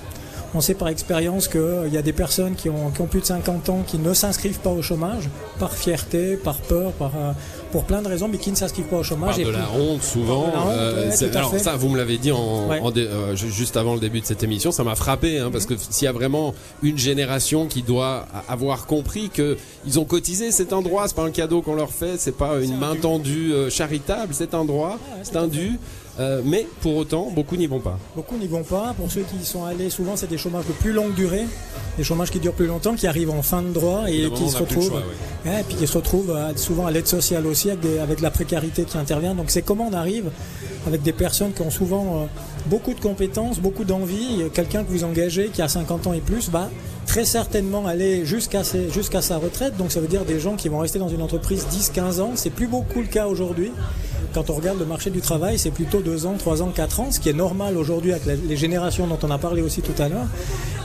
On 0.53 0.59
sait 0.59 0.73
par 0.73 0.89
expérience 0.89 1.47
qu'il 1.47 1.89
y 1.93 1.97
a 1.97 2.01
des 2.01 2.11
personnes 2.11 2.55
qui 2.55 2.69
ont, 2.69 2.91
qui 2.91 3.01
ont 3.01 3.05
plus 3.07 3.21
de 3.21 3.25
50 3.25 3.69
ans 3.69 3.83
qui 3.87 3.97
ne 3.97 4.13
s'inscrivent 4.13 4.59
pas 4.59 4.69
au 4.71 4.81
chômage, 4.81 5.29
par 5.59 5.71
fierté, 5.73 6.35
par 6.35 6.57
peur, 6.57 6.91
par, 6.91 7.11
euh, 7.15 7.31
pour 7.71 7.85
plein 7.85 8.01
de 8.01 8.09
raisons, 8.09 8.27
mais 8.27 8.37
qui 8.37 8.51
ne 8.51 8.57
s'inscrivent 8.57 8.87
pas 8.87 8.97
au 8.97 9.03
chômage. 9.03 9.35
parle 9.37 9.45
de 9.45 9.49
Et 9.49 9.53
la 9.53 9.71
honte 9.71 10.03
souvent. 10.03 10.47
De 10.47 10.51
la 10.51 10.59
honte, 10.59 10.67
euh, 10.71 11.05
ouais, 11.09 11.15
c'est- 11.15 11.35
alors 11.37 11.57
ça, 11.57 11.77
vous 11.77 11.87
me 11.87 11.97
l'avez 11.97 12.17
dit 12.17 12.33
en, 12.33 12.67
Ouais. 12.67 12.79
en 12.81 12.91
dé- 12.91 13.07
euh, 13.07 13.33
ju- 13.33 13.49
juste 13.49 13.77
avant 13.77 13.93
le 13.93 14.01
début 14.01 14.19
de 14.19 14.25
cette 14.25 14.43
émission, 14.43 14.73
ça 14.73 14.83
m'a 14.83 14.95
frappé 14.95 15.39
hein, 15.39 15.49
parce 15.53 15.65
que 15.65 15.75
s'il 15.77 16.03
y 16.03 16.07
a 16.09 16.11
vraiment 16.11 16.53
une 16.83 16.97
génération 16.97 17.67
qui 17.67 17.81
doit 17.81 18.25
avoir 18.49 18.87
compris 18.87 19.29
que 19.29 19.57
ils 19.85 19.99
ont 20.01 20.05
cotisé 20.05 20.51
cet 20.51 20.73
endroit, 20.73 21.07
c'est 21.07 21.15
pas 21.15 21.23
un 21.23 21.31
cadeau 21.31 21.61
qu'on 21.61 21.75
leur 21.75 21.91
fait, 21.91 22.15
c'est 22.17 22.35
pas 22.35 22.59
une 22.61 22.77
main 22.77 22.95
tendue 22.97 23.53
euh, 23.53 23.69
charitable, 23.69 24.33
c'est 24.33 24.53
un 24.53 24.65
droit, 24.65 24.99
c'est 25.23 25.37
un 25.37 25.47
dû. 25.47 25.79
Euh, 26.19 26.41
mais 26.43 26.67
pour 26.81 26.95
autant, 26.97 27.29
beaucoup 27.33 27.55
n'y 27.55 27.67
vont 27.67 27.79
pas. 27.79 27.97
Beaucoup 28.15 28.35
n'y 28.37 28.47
vont 28.47 28.63
pas. 28.63 28.93
Pour 28.97 29.09
ceux 29.11 29.21
qui 29.21 29.37
y 29.37 29.45
sont 29.45 29.63
allés, 29.65 29.89
souvent 29.89 30.15
c'est 30.15 30.27
des 30.29 30.37
chômages 30.37 30.65
de 30.67 30.73
plus 30.73 30.91
longue 30.91 31.13
durée, 31.13 31.45
des 31.97 32.03
chômages 32.03 32.31
qui 32.31 32.39
durent 32.39 32.53
plus 32.53 32.67
longtemps, 32.67 32.95
qui 32.95 33.07
arrivent 33.07 33.31
en 33.31 33.41
fin 33.41 33.61
de 33.61 33.69
droit 33.71 34.03
et 34.09 34.29
qui 34.31 34.49
se 34.49 34.57
retrouvent, 34.57 34.87
choix, 34.89 34.99
ouais. 35.45 35.51
Ouais, 35.51 35.61
et 35.61 35.63
puis 35.63 35.75
qui 35.75 35.87
se 35.87 35.97
retrouvent 35.97 36.31
euh, 36.31 36.51
souvent 36.57 36.85
à 36.85 36.91
l'aide 36.91 37.07
sociale 37.07 37.47
aussi, 37.47 37.69
avec, 37.69 37.79
des- 37.81 37.99
avec 37.99 38.19
la 38.21 38.29
précarité 38.31 38.83
qui 38.83 38.97
intervient. 38.97 39.33
Donc 39.35 39.49
c'est 39.51 39.61
comment 39.61 39.87
on 39.89 39.93
arrive 39.93 40.29
avec 40.85 41.01
des 41.01 41.13
personnes 41.13 41.53
qui 41.53 41.61
ont 41.61 41.71
souvent 41.71 42.05
euh, 42.21 42.25
beaucoup 42.67 42.93
de 42.93 42.99
compétences, 42.99 43.59
beaucoup 43.59 43.85
d'envie. 43.85 44.43
Quelqu'un 44.53 44.83
que 44.83 44.89
vous 44.91 45.03
engagez 45.03 45.47
qui 45.49 45.61
a 45.61 45.67
50 45.67 46.07
ans 46.07 46.13
et 46.13 46.19
plus 46.21 46.49
va 46.49 46.69
très 47.07 47.25
certainement 47.25 47.87
aller 47.87 48.25
jusqu'à 48.25 48.63
sa 48.63 49.37
retraite. 49.37 49.75
Donc 49.77 49.91
ça 49.91 49.99
veut 49.99 50.07
dire 50.07 50.23
des 50.25 50.39
gens 50.39 50.55
qui 50.55 50.69
vont 50.69 50.79
rester 50.79 50.99
dans 50.99 51.09
une 51.09 51.21
entreprise 51.21 51.65
10-15 51.71 52.19
ans. 52.21 52.31
C'est 52.35 52.49
plus 52.51 52.67
beaucoup 52.67 52.99
le 53.01 53.07
cas 53.07 53.27
aujourd'hui. 53.27 53.71
Quand 54.33 54.49
on 54.49 54.53
regarde 54.53 54.79
le 54.79 54.85
marché 54.85 55.09
du 55.09 55.19
travail, 55.19 55.59
c'est 55.59 55.71
plutôt 55.71 55.99
2 56.01 56.25
ans, 56.25 56.35
3 56.37 56.61
ans, 56.61 56.71
4 56.73 56.99
ans, 57.01 57.11
ce 57.11 57.19
qui 57.19 57.29
est 57.29 57.33
normal 57.33 57.77
aujourd'hui 57.77 58.13
avec 58.13 58.23
les 58.25 58.57
générations 58.57 59.07
dont 59.07 59.19
on 59.23 59.31
a 59.31 59.37
parlé 59.37 59.61
aussi 59.61 59.81
tout 59.81 59.99
à 60.01 60.07
l'heure. 60.07 60.27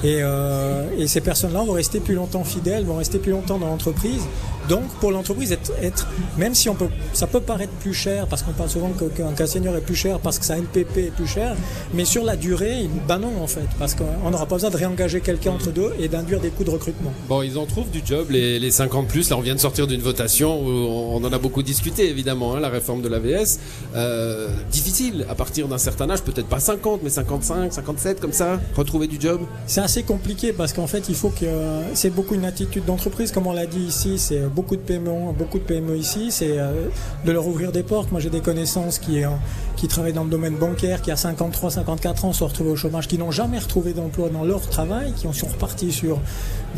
Euh, 0.04 0.88
et 0.98 1.06
ces 1.06 1.20
personnes-là 1.20 1.62
vont 1.64 1.72
rester 1.72 2.00
plus 2.00 2.14
longtemps 2.14 2.44
fidèles, 2.44 2.84
vont 2.84 2.96
rester 2.96 3.18
plus 3.18 3.32
longtemps 3.32 3.58
dans 3.58 3.68
l'entreprise. 3.68 4.22
Donc 4.68 4.84
pour 5.00 5.10
l'entreprise, 5.12 5.52
être, 5.52 5.72
être- 5.82 6.06
même 6.38 6.54
si 6.54 6.68
on 6.68 6.74
peut, 6.74 6.88
ça 7.12 7.26
peut 7.26 7.40
paraître 7.40 7.72
plus 7.74 7.94
cher, 7.94 8.26
parce 8.26 8.42
qu'on 8.42 8.52
parle 8.52 8.70
souvent 8.70 8.90
qu'un 8.90 9.32
cas 9.32 9.46
senior 9.46 9.76
est 9.76 9.80
plus 9.80 9.94
cher 9.94 10.18
parce 10.18 10.38
que 10.38 10.44
sa 10.44 10.58
NPP 10.58 10.98
est 10.98 11.10
plus 11.14 11.26
cher, 11.26 11.54
mais 11.94 12.04
sur 12.04 12.24
la 12.24 12.36
durée, 12.36 12.88
ben 13.06 13.18
non 13.18 13.32
en 13.42 13.46
fait, 13.46 13.66
parce 13.78 13.94
qu'on 13.94 14.30
n'aura 14.30 14.46
pas 14.46 14.56
besoin 14.56 14.70
de 14.70 14.76
réengager 14.76 15.20
quelqu'un 15.20 15.52
entre 15.52 15.70
deux 15.70 15.92
et 16.00 16.08
d'induire 16.08 16.40
des 16.40 16.50
coûts 16.50 16.64
de 16.64 16.70
recrutement. 16.70 17.12
Bon, 17.28 17.42
ils 17.42 17.56
en 17.58 17.66
trouvent 17.66 17.90
du 17.90 18.02
job, 18.04 18.26
les, 18.30 18.58
les 18.58 18.70
50 18.70 19.06
plus. 19.08 19.30
Là, 19.30 19.36
on 19.36 19.40
vient 19.40 19.54
de 19.54 19.60
sortir 19.60 19.86
d'une 19.86 20.00
votation 20.00 20.60
où 20.60 20.68
on 20.68 21.22
en 21.24 21.32
a 21.32 21.38
beaucoup 21.38 21.62
discuté, 21.62 22.08
évidemment, 22.08 22.54
hein, 22.56 22.60
la 22.60 22.68
réforme 22.68 23.02
de 23.02 23.08
l'AVS. 23.08 23.58
Euh, 23.94 24.48
difficile, 24.70 25.26
à 25.28 25.34
partir 25.34 25.68
d'un 25.68 25.78
certain 25.78 26.08
âge, 26.10 26.22
peut-être 26.22 26.48
pas 26.48 26.60
50, 26.60 27.00
mais 27.02 27.10
55, 27.10 27.72
57, 27.72 28.20
comme 28.20 28.32
ça, 28.32 28.60
retrouver 28.76 29.06
du 29.06 29.20
job. 29.20 29.40
C'est 29.66 29.80
assez 29.80 30.02
compliqué 30.02 30.52
parce 30.52 30.72
qu'en 30.72 30.86
fait, 30.86 31.08
il 31.08 31.14
faut 31.14 31.30
que 31.30 31.46
c'est 31.94 32.10
beaucoup 32.10 32.34
une 32.34 32.44
attitude 32.44 32.84
d'entreprise, 32.84 33.32
comme 33.32 33.46
on 33.46 33.52
l'a 33.52 33.66
dit 33.66 33.80
ici. 33.84 34.18
C'est 34.18 34.42
beaucoup 34.56 34.74
de 34.74 34.80
PME, 34.80 35.32
beaucoup 35.38 35.58
de 35.58 35.96
ici. 35.96 36.28
C'est 36.30 36.58
euh, 36.58 36.88
de 37.24 37.32
leur 37.32 37.46
ouvrir 37.46 37.70
des 37.70 37.82
portes. 37.82 38.10
Moi, 38.10 38.20
j'ai 38.20 38.30
des 38.30 38.40
connaissances 38.40 38.98
qui 38.98 39.22
euh, 39.22 39.28
qui 39.76 39.86
travaillent 39.86 40.14
dans 40.14 40.24
le 40.24 40.30
domaine 40.30 40.56
bancaire, 40.56 41.02
qui 41.02 41.10
à 41.10 41.16
53, 41.16 41.70
54 41.70 42.24
ans 42.24 42.32
sont 42.32 42.46
retrouvés 42.46 42.70
au 42.70 42.76
chômage, 42.76 43.06
qui 43.06 43.18
n'ont 43.18 43.30
jamais 43.30 43.58
retrouvé 43.58 43.92
d'emploi 43.92 44.30
dans 44.30 44.42
leur 44.42 44.62
travail, 44.62 45.12
qui 45.12 45.28
sont 45.32 45.46
repartis 45.46 45.92
sur 45.92 46.18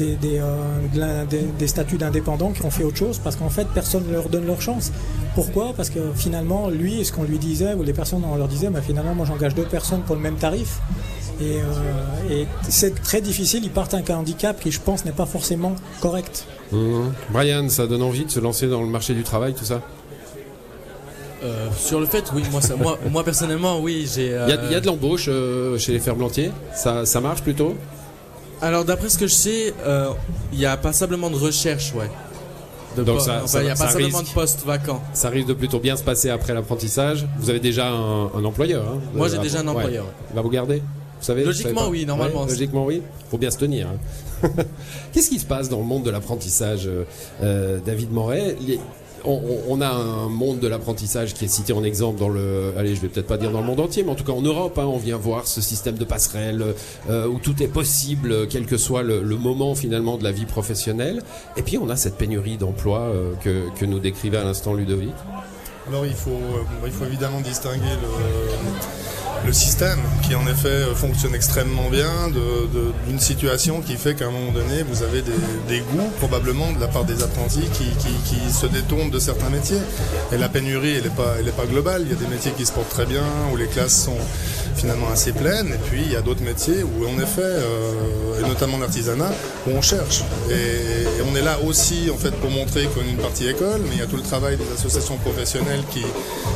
euh, 0.00 0.16
des, 0.90 1.42
des 1.58 1.66
statuts 1.68 1.98
d'indépendants, 1.98 2.50
qui 2.50 2.64
ont 2.64 2.70
fait 2.70 2.84
autre 2.84 2.96
chose 2.96 3.20
parce 3.22 3.36
qu'en 3.36 3.48
fait, 3.48 3.68
personne 3.72 4.04
ne 4.08 4.12
leur 4.12 4.28
donne 4.28 4.46
leur 4.46 4.60
chance. 4.60 4.92
Pourquoi? 5.36 5.72
Parce 5.76 5.90
que 5.90 6.00
finalement, 6.16 6.68
lui, 6.68 7.04
ce 7.04 7.12
qu'on 7.12 7.22
lui 7.22 7.38
disait, 7.38 7.74
ou 7.74 7.84
les 7.84 7.92
personnes, 7.92 8.22
on 8.28 8.36
leur 8.36 8.48
disait, 8.48 8.68
finalement, 8.84 9.14
moi, 9.14 9.24
j'engage 9.24 9.54
deux 9.54 9.64
personnes 9.66 10.00
pour 10.00 10.16
le 10.16 10.22
même 10.22 10.34
tarif. 10.36 10.80
Et, 11.40 11.60
euh, 11.60 12.30
et 12.30 12.46
c'est 12.68 13.00
très 13.02 13.20
difficile, 13.20 13.62
ils 13.64 13.70
partent 13.70 13.94
avec 13.94 14.10
un 14.10 14.16
handicap 14.16 14.58
qui, 14.60 14.72
je 14.72 14.80
pense, 14.80 15.04
n'est 15.04 15.12
pas 15.12 15.26
forcément 15.26 15.76
correct. 16.00 16.46
Mhm. 16.72 17.12
Brian, 17.30 17.68
ça 17.68 17.86
donne 17.86 18.02
envie 18.02 18.24
de 18.24 18.30
se 18.30 18.40
lancer 18.40 18.66
dans 18.66 18.80
le 18.80 18.88
marché 18.88 19.14
du 19.14 19.22
travail, 19.22 19.54
tout 19.54 19.64
ça? 19.64 19.80
Euh, 21.44 21.68
sur 21.78 22.00
le 22.00 22.06
fait, 22.06 22.24
oui, 22.34 22.42
moi, 22.50 22.60
ça, 22.60 22.74
moi, 22.74 22.98
moi 23.10 23.22
personnellement, 23.22 23.78
oui, 23.80 24.08
j'ai. 24.12 24.26
Il 24.26 24.30
y, 24.30 24.52
a, 24.52 24.70
y 24.72 24.74
a 24.74 24.80
de 24.80 24.86
l'embauche 24.86 25.26
euh, 25.28 25.78
chez 25.78 25.92
les 25.92 26.00
ferblantiers, 26.00 26.50
ça, 26.74 27.06
ça 27.06 27.20
marche 27.20 27.42
plutôt? 27.42 27.76
Alors 28.60 28.84
d'après 28.84 29.08
ce 29.08 29.16
que 29.16 29.28
je 29.28 29.34
sais, 29.34 29.72
euh, 29.86 30.08
il 30.52 30.58
y 30.58 30.66
a 30.66 30.76
passablement 30.76 31.30
de 31.30 31.36
recherche, 31.36 31.94
ouais. 31.94 32.10
De 32.96 33.04
Donc 33.04 33.20
ça- 33.20 33.36
enfin, 33.36 33.46
ça- 33.46 33.62
il 33.62 33.66
y 33.66 33.70
a 33.70 33.76
passablement 33.76 34.18
risque. 34.18 34.30
de 34.30 34.34
postes 34.34 34.66
vacants. 34.66 35.00
Ça 35.12 35.28
risque 35.28 35.46
de 35.46 35.52
plutôt 35.54 35.78
bien 35.78 35.96
se 35.96 36.02
passer 36.02 36.28
après 36.30 36.54
l'apprentissage. 36.54 37.24
Vous 37.38 37.50
avez 37.50 37.60
déjà 37.60 37.88
un, 37.88 38.24
un 38.34 38.44
employeur 38.44 38.82
hein 38.88 38.98
Moi, 39.14 39.28
j'ai 39.28 39.36
Euh, 39.38 39.40
déjà 39.42 39.60
un 39.60 39.62
ouais. 39.62 39.68
employeur. 39.68 40.06
Il 40.32 40.34
va 40.36 40.42
vous 40.42 40.50
garder? 40.50 40.82
Vous 41.18 41.24
savez, 41.24 41.42
vous 41.42 41.48
Logiquement, 41.48 41.88
oui, 41.88 42.06
normalement. 42.06 42.42
Ouais, 42.44 42.48
logiquement, 42.50 42.84
oui. 42.86 43.02
Faut 43.30 43.38
bien 43.38 43.50
se 43.50 43.58
tenir. 43.58 43.88
hein. 43.88 44.48
Qu'est-ce 45.12 45.28
qui 45.30 45.38
se 45.38 45.46
passe 45.46 45.68
dans 45.68 45.78
le 45.78 45.84
monde 45.84 46.04
de 46.04 46.10
l'apprentissage, 46.10 46.86
euh, 46.86 47.04
euh, 47.42 47.78
David 47.84 48.12
Moret? 48.12 48.56
Les- 48.66 48.80
on, 49.24 49.80
a 49.80 49.88
un 49.88 50.28
monde 50.28 50.60
de 50.60 50.68
l'apprentissage 50.68 51.34
qui 51.34 51.44
est 51.44 51.48
cité 51.48 51.72
en 51.72 51.82
exemple 51.82 52.20
dans 52.20 52.28
le, 52.28 52.72
allez, 52.78 52.94
je 52.94 53.00
vais 53.00 53.08
peut-être 53.08 53.26
pas 53.26 53.36
dire 53.36 53.50
dans 53.50 53.60
le 53.60 53.66
monde 53.66 53.80
entier, 53.80 54.04
mais 54.04 54.12
en 54.12 54.14
tout 54.14 54.22
cas 54.24 54.32
en 54.32 54.40
Europe, 54.42 54.78
hein, 54.78 54.86
on 54.86 54.96
vient 54.96 55.16
voir 55.16 55.46
ce 55.48 55.60
système 55.60 55.96
de 55.96 56.04
passerelle 56.04 56.64
euh, 57.10 57.26
où 57.26 57.38
tout 57.40 57.60
est 57.60 57.66
possible, 57.68 58.46
quel 58.48 58.64
que 58.64 58.76
soit 58.76 59.02
le, 59.02 59.20
le 59.22 59.36
moment 59.36 59.74
finalement 59.74 60.18
de 60.18 60.24
la 60.24 60.30
vie 60.30 60.46
professionnelle. 60.46 61.20
Et 61.56 61.62
puis 61.62 61.78
on 61.78 61.90
a 61.90 61.96
cette 61.96 62.16
pénurie 62.16 62.58
d'emploi 62.58 63.00
euh, 63.00 63.32
que, 63.42 63.68
que 63.76 63.84
nous 63.84 63.98
décrivait 63.98 64.38
à 64.38 64.44
l'instant 64.44 64.72
Ludovic. 64.72 65.10
Alors 65.88 66.06
il 66.06 66.14
faut, 66.14 66.30
euh, 66.30 66.86
il 66.86 66.92
faut 66.92 67.04
évidemment 67.04 67.40
distinguer 67.40 67.80
le, 68.00 68.08
le 69.46 69.52
système 69.52 69.98
qui 70.22 70.34
en 70.34 70.46
effet 70.46 70.84
fonctionne 70.94 71.34
extrêmement 71.34 71.88
bien 71.90 72.10
d'une 73.06 73.18
situation 73.18 73.80
qui 73.80 73.96
fait 73.96 74.14
qu'à 74.14 74.26
un 74.26 74.30
moment 74.30 74.52
donné 74.52 74.82
vous 74.88 75.02
avez 75.02 75.22
des, 75.22 75.80
goûts 75.80 76.10
probablement 76.18 76.72
de 76.72 76.80
la 76.80 76.88
part 76.88 77.04
des 77.04 77.22
apprentis 77.22 77.68
qui, 77.72 77.88
se 78.52 78.66
détournent 78.66 79.10
de 79.10 79.18
certains 79.18 79.50
métiers. 79.50 79.80
Et 80.32 80.38
la 80.38 80.48
pénurie 80.48 80.94
elle 80.96 81.04
n'est 81.04 81.10
pas, 81.10 81.36
pas 81.56 81.66
globale, 81.66 82.02
il 82.04 82.10
y 82.10 82.12
a 82.12 82.16
des 82.16 82.26
métiers 82.26 82.52
qui 82.52 82.66
se 82.66 82.72
portent 82.72 82.88
très 82.88 83.06
bien, 83.06 83.22
où 83.52 83.56
les 83.56 83.66
classes 83.66 84.04
sont 84.04 84.16
finalement 84.74 85.08
assez 85.10 85.32
pleines, 85.32 85.68
et 85.68 85.78
puis 85.90 86.02
il 86.04 86.12
y 86.12 86.16
a 86.16 86.22
d'autres 86.22 86.42
métiers 86.42 86.82
où 86.82 87.06
en 87.06 87.20
effet, 87.20 87.42
euh, 87.42 88.40
et 88.40 88.48
notamment 88.48 88.78
l'artisanat, 88.78 89.32
où 89.66 89.70
on 89.70 89.82
cherche. 89.82 90.22
Et, 90.50 91.06
on 91.30 91.36
est 91.36 91.42
là 91.42 91.58
aussi 91.66 92.10
en 92.12 92.16
fait 92.16 92.30
pour 92.30 92.50
montrer 92.50 92.86
qu'on 92.86 93.00
est 93.02 93.10
une 93.10 93.18
partie 93.18 93.46
école, 93.46 93.80
mais 93.82 93.96
il 93.96 93.98
y 93.98 94.02
a 94.02 94.06
tout 94.06 94.16
le 94.16 94.22
travail 94.22 94.56
des 94.56 94.72
associations 94.72 95.16
professionnelles 95.18 95.82
qui, 95.90 96.02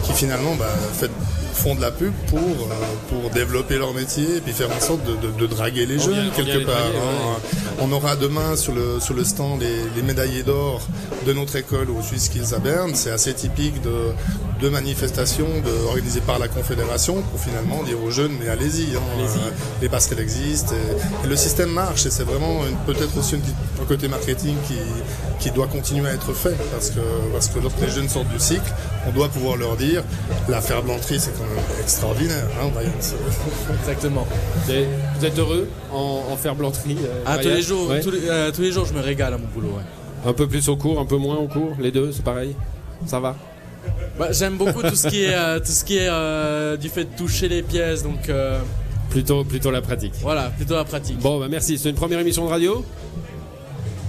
qui 0.04 0.12
finalement 0.12 0.54
bah, 0.54 0.72
fait- 0.94 1.10
font 1.52 1.74
de 1.74 1.80
la 1.80 1.90
pub 1.90 2.12
pour, 2.28 2.38
euh, 2.40 2.74
pour 3.08 3.30
développer 3.30 3.78
leur 3.78 3.92
métier 3.94 4.36
et 4.36 4.40
puis 4.40 4.52
faire 4.52 4.68
en 4.74 4.80
sorte 4.80 5.04
de, 5.04 5.14
de- 5.26 5.38
de 5.38 5.46
draguer 5.46 5.86
les 5.86 5.96
On 5.98 6.02
jeunes 6.04 6.30
vient- 6.30 6.30
quelque 6.44 6.64
part. 6.64 6.74
draguer, 6.76 6.96
hein. 6.98 7.40
On 7.80 7.90
aura 7.92 8.16
demain 8.16 8.56
sur 8.56 8.72
le, 8.74 9.00
sur 9.00 9.14
le 9.14 9.24
stand 9.24 9.60
les, 9.60 9.76
les 9.96 10.02
médaillés 10.02 10.42
d'or 10.42 10.80
de 11.26 11.32
notre 11.32 11.56
école 11.56 11.90
au 11.90 12.00
Swiss 12.02 12.24
Skills 12.26 12.54
à 12.54 12.58
Berne. 12.58 12.92
C'est 12.94 13.10
assez 13.10 13.34
typique 13.34 13.80
de, 13.82 14.12
de 14.60 14.68
manifestations 14.68 15.48
organisées 15.88 16.20
par 16.20 16.38
la 16.38 16.48
Confédération 16.48 17.22
pour 17.22 17.40
finalement 17.40 17.82
dire 17.82 17.96
aux 18.02 18.10
jeunes 18.10 18.32
mais 18.40 18.48
allez-y, 18.48 18.96
hein, 18.96 19.00
euh, 19.20 19.26
les 19.80 19.88
passerelles 19.88 20.20
existent 20.20 20.72
et, 20.74 21.26
et 21.26 21.28
le 21.28 21.36
système 21.36 21.70
marche 21.70 22.06
et 22.06 22.10
c'est 22.10 22.24
vraiment 22.24 22.60
peut-être 22.86 23.16
aussi 23.18 23.34
une 23.36 23.42
un 23.82 23.84
côté 23.84 24.06
marketing 24.06 24.54
qui, 24.68 24.74
qui 25.40 25.50
doit 25.50 25.66
continuer 25.66 26.08
à 26.08 26.12
être 26.12 26.32
fait 26.32 26.54
parce 26.72 26.90
que, 26.90 27.00
parce 27.32 27.48
que 27.48 27.58
lorsque 27.58 27.80
les 27.80 27.90
jeunes 27.90 28.08
sortent 28.08 28.28
du 28.28 28.38
cycle, 28.38 28.72
on 29.08 29.10
doit 29.10 29.28
pouvoir 29.28 29.56
leur 29.56 29.76
dire 29.76 30.04
la 30.48 30.60
ferblanterie 30.60 31.18
c'est 31.18 31.32
extraordinaire. 31.80 32.46
Hein, 32.62 32.68
Exactement. 33.80 34.26
Vous 34.64 34.70
êtes- 34.72 34.88
vous 35.18 35.24
êtes 35.26 35.38
heureux 35.38 35.68
en, 35.92 36.22
en 36.30 36.36
ferblanterie 36.36 36.96
euh, 37.04 37.22
Ah, 37.26 37.38
tous 37.38 37.48
les 37.48 37.62
jours, 37.62 37.88
Ouais. 37.90 38.00
tous 38.00 38.10
les, 38.10 38.28
euh, 38.28 38.50
tous 38.52 38.62
les 38.62 38.72
jours, 38.72 38.84
je 38.86 38.94
me 38.94 39.00
régale 39.00 39.34
à 39.34 39.38
mon 39.38 39.46
boulot. 39.54 39.68
Ouais. 39.76 40.28
Un 40.30 40.32
peu 40.32 40.46
plus 40.46 40.68
au 40.68 40.76
cours, 40.76 41.00
un 41.00 41.04
peu 41.06 41.16
moins 41.16 41.36
au 41.36 41.48
cours, 41.48 41.72
les 41.80 41.90
deux, 41.90 42.12
c'est 42.12 42.24
pareil 42.24 42.54
Ça 43.06 43.18
va? 43.20 43.36
Bah, 44.18 44.28
J'aime 44.30 44.56
beaucoup 44.56 44.82
tout 44.82 44.94
ce 44.94 45.08
qui 45.08 45.24
est, 45.24 45.34
euh, 45.34 45.58
tout 45.58 45.72
ce 45.72 45.84
qui 45.84 45.96
est 45.98 46.06
euh, 46.08 46.76
du 46.76 46.88
fait 46.88 47.04
de 47.04 47.16
toucher 47.16 47.48
les 47.48 47.62
pièces, 47.62 48.02
donc 48.04 48.28
euh, 48.28 48.60
plutôt, 49.10 49.42
plutôt 49.44 49.70
la 49.72 49.82
pratique. 49.82 50.12
voilà, 50.20 50.50
plutôt 50.56 50.74
la 50.74 50.84
pratique. 50.84 51.18
Bon, 51.18 51.40
bah 51.40 51.46
merci. 51.50 51.76
C'est 51.78 51.88
une 51.90 51.96
première 51.96 52.20
émission 52.20 52.44
de 52.44 52.50
radio? 52.50 52.84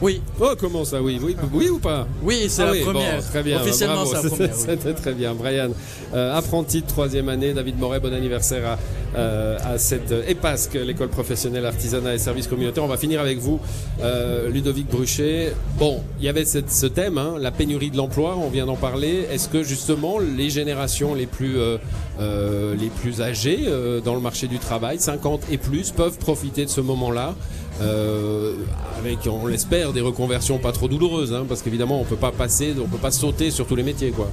Oui, 0.04 0.22
Oh, 0.42 0.50
comment 0.60 0.84
ça 0.84 1.02
Oui, 1.02 1.18
oui, 1.24 1.34
oui 1.54 1.70
ou 1.70 1.80
pas? 1.80 2.06
Oui, 2.24 2.48
c'est 2.50 2.64
Ah 2.64 2.66
la 2.66 2.72
oui, 2.74 2.82
première. 2.82 3.16
bon, 3.22 3.24
très 3.24 3.42
bien. 3.42 3.62
Officiellement, 3.62 4.04
bravo. 4.04 4.10
c'est 4.12 4.24
la 4.24 4.30
première. 4.30 4.50
oui. 4.58 4.62
C'était 4.68 4.94
très 4.94 5.14
bien. 5.14 5.34
Brian, 5.34 5.70
euh, 6.14 6.36
apprenti 6.38 6.82
de 6.82 6.88
troisième 6.88 7.30
année, 7.30 7.54
David 7.54 7.80
Moret, 7.80 8.02
bon 8.02 8.14
anniversaire 8.14 8.68
à, 8.72 8.78
euh, 9.16 9.58
à 9.64 9.78
cette 9.78 10.12
EPASC, 10.12 10.74
l'école 10.74 11.10
professionnelle 11.10 11.66
artisanat 11.66 12.16
et 12.16 12.18
services 12.18 12.48
communautaires. 12.48 12.84
On 12.84 12.88
va 12.88 12.98
finir 12.98 13.20
avec 13.20 13.40
vous, 13.40 13.60
euh, 14.02 14.50
Ludovic 14.50 14.88
Bruchet. 14.88 15.54
Bon, 15.78 16.02
il 16.20 16.26
y 16.26 16.30
avait 16.30 16.46
ce 16.46 16.86
thème, 16.88 17.18
hein, 17.18 17.36
la 17.40 17.52
pénurie 17.52 17.92
de 17.92 17.98
l'emploi, 17.98 18.38
on 18.38 18.50
vient 18.50 18.66
d'en 18.66 18.76
parler. 18.76 19.28
Est-ce 19.32 19.50
que 19.50 19.64
justement 19.64 20.20
les 20.20 20.50
générations 20.50 21.14
les 21.14 21.28
plus, 21.28 21.58
euh, 21.58 21.78
euh, 22.20 22.76
les 22.76 22.90
plus 22.90 23.22
âgées 23.22 23.66
euh, 23.68 24.02
dans 24.02 24.16
le 24.16 24.22
marché 24.22 24.48
du 24.48 24.60
travail, 24.60 25.00
50 25.00 25.42
et 25.52 25.58
plus, 25.58 25.92
peuvent 25.92 26.18
profiter 26.18 26.66
de 26.66 26.70
ce 26.70 26.82
moment-là 26.82 27.36
euh, 27.82 28.54
avec, 29.00 29.20
on 29.28 29.48
l'espère, 29.48 29.94
des 29.94 30.02
reconversions 30.02 30.60
pas 30.60 30.72
trop 30.72 30.88
douloureuses, 30.88 31.34
hein, 31.34 31.46
parce 31.48 31.62
qu'évidemment, 31.62 32.00
on 32.00 32.04
peut 32.04 32.16
pas 32.16 32.32
passer, 32.32 32.74
on 32.80 32.88
peut 32.88 32.98
pas 32.98 33.12
sauter 33.12 33.52
sur 33.52 33.66
tous 33.66 33.76
les 33.76 33.84
métiers, 33.84 34.12
quoi. 34.12 34.30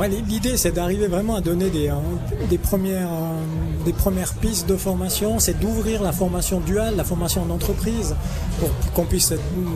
Ouais, 0.00 0.08
l'idée, 0.08 0.56
c'est 0.56 0.72
d'arriver 0.72 1.06
vraiment 1.06 1.36
à 1.36 1.40
donner 1.40 1.70
des, 1.70 1.88
euh, 1.88 1.94
des, 2.50 2.58
premières, 2.58 3.12
euh, 3.12 3.84
des 3.84 3.92
premières 3.92 4.34
pistes 4.34 4.68
de 4.68 4.76
formation, 4.76 5.38
c'est 5.38 5.60
d'ouvrir 5.60 6.02
la 6.02 6.10
formation 6.10 6.58
duale, 6.58 6.96
la 6.96 7.04
formation 7.04 7.42
en 7.42 7.50
entreprise, 7.50 8.16
pour 8.58 8.70
qu'on 8.92 9.04
puisse 9.04 9.32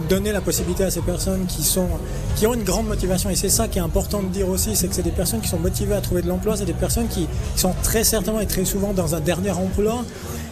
donner 0.08 0.32
la 0.32 0.40
possibilité 0.40 0.82
à 0.82 0.90
ces 0.90 1.02
personnes 1.02 1.46
qui, 1.46 1.62
sont, 1.62 1.86
qui 2.34 2.48
ont 2.48 2.54
une 2.54 2.64
grande 2.64 2.88
motivation. 2.88 3.30
Et 3.30 3.36
c'est 3.36 3.48
ça 3.48 3.68
qui 3.68 3.78
est 3.78 3.82
important 3.82 4.20
de 4.20 4.26
dire 4.26 4.48
aussi, 4.48 4.74
c'est 4.74 4.88
que 4.88 4.94
c'est 4.96 5.04
des 5.04 5.12
personnes 5.12 5.40
qui 5.40 5.48
sont 5.48 5.60
motivées 5.60 5.94
à 5.94 6.00
trouver 6.00 6.22
de 6.22 6.28
l'emploi, 6.28 6.56
c'est 6.56 6.64
des 6.64 6.72
personnes 6.72 7.06
qui 7.06 7.28
sont 7.54 7.72
très 7.84 8.02
certainement 8.02 8.40
et 8.40 8.46
très 8.46 8.64
souvent 8.64 8.92
dans 8.92 9.14
un 9.14 9.20
dernier 9.20 9.52
emploi. 9.52 10.04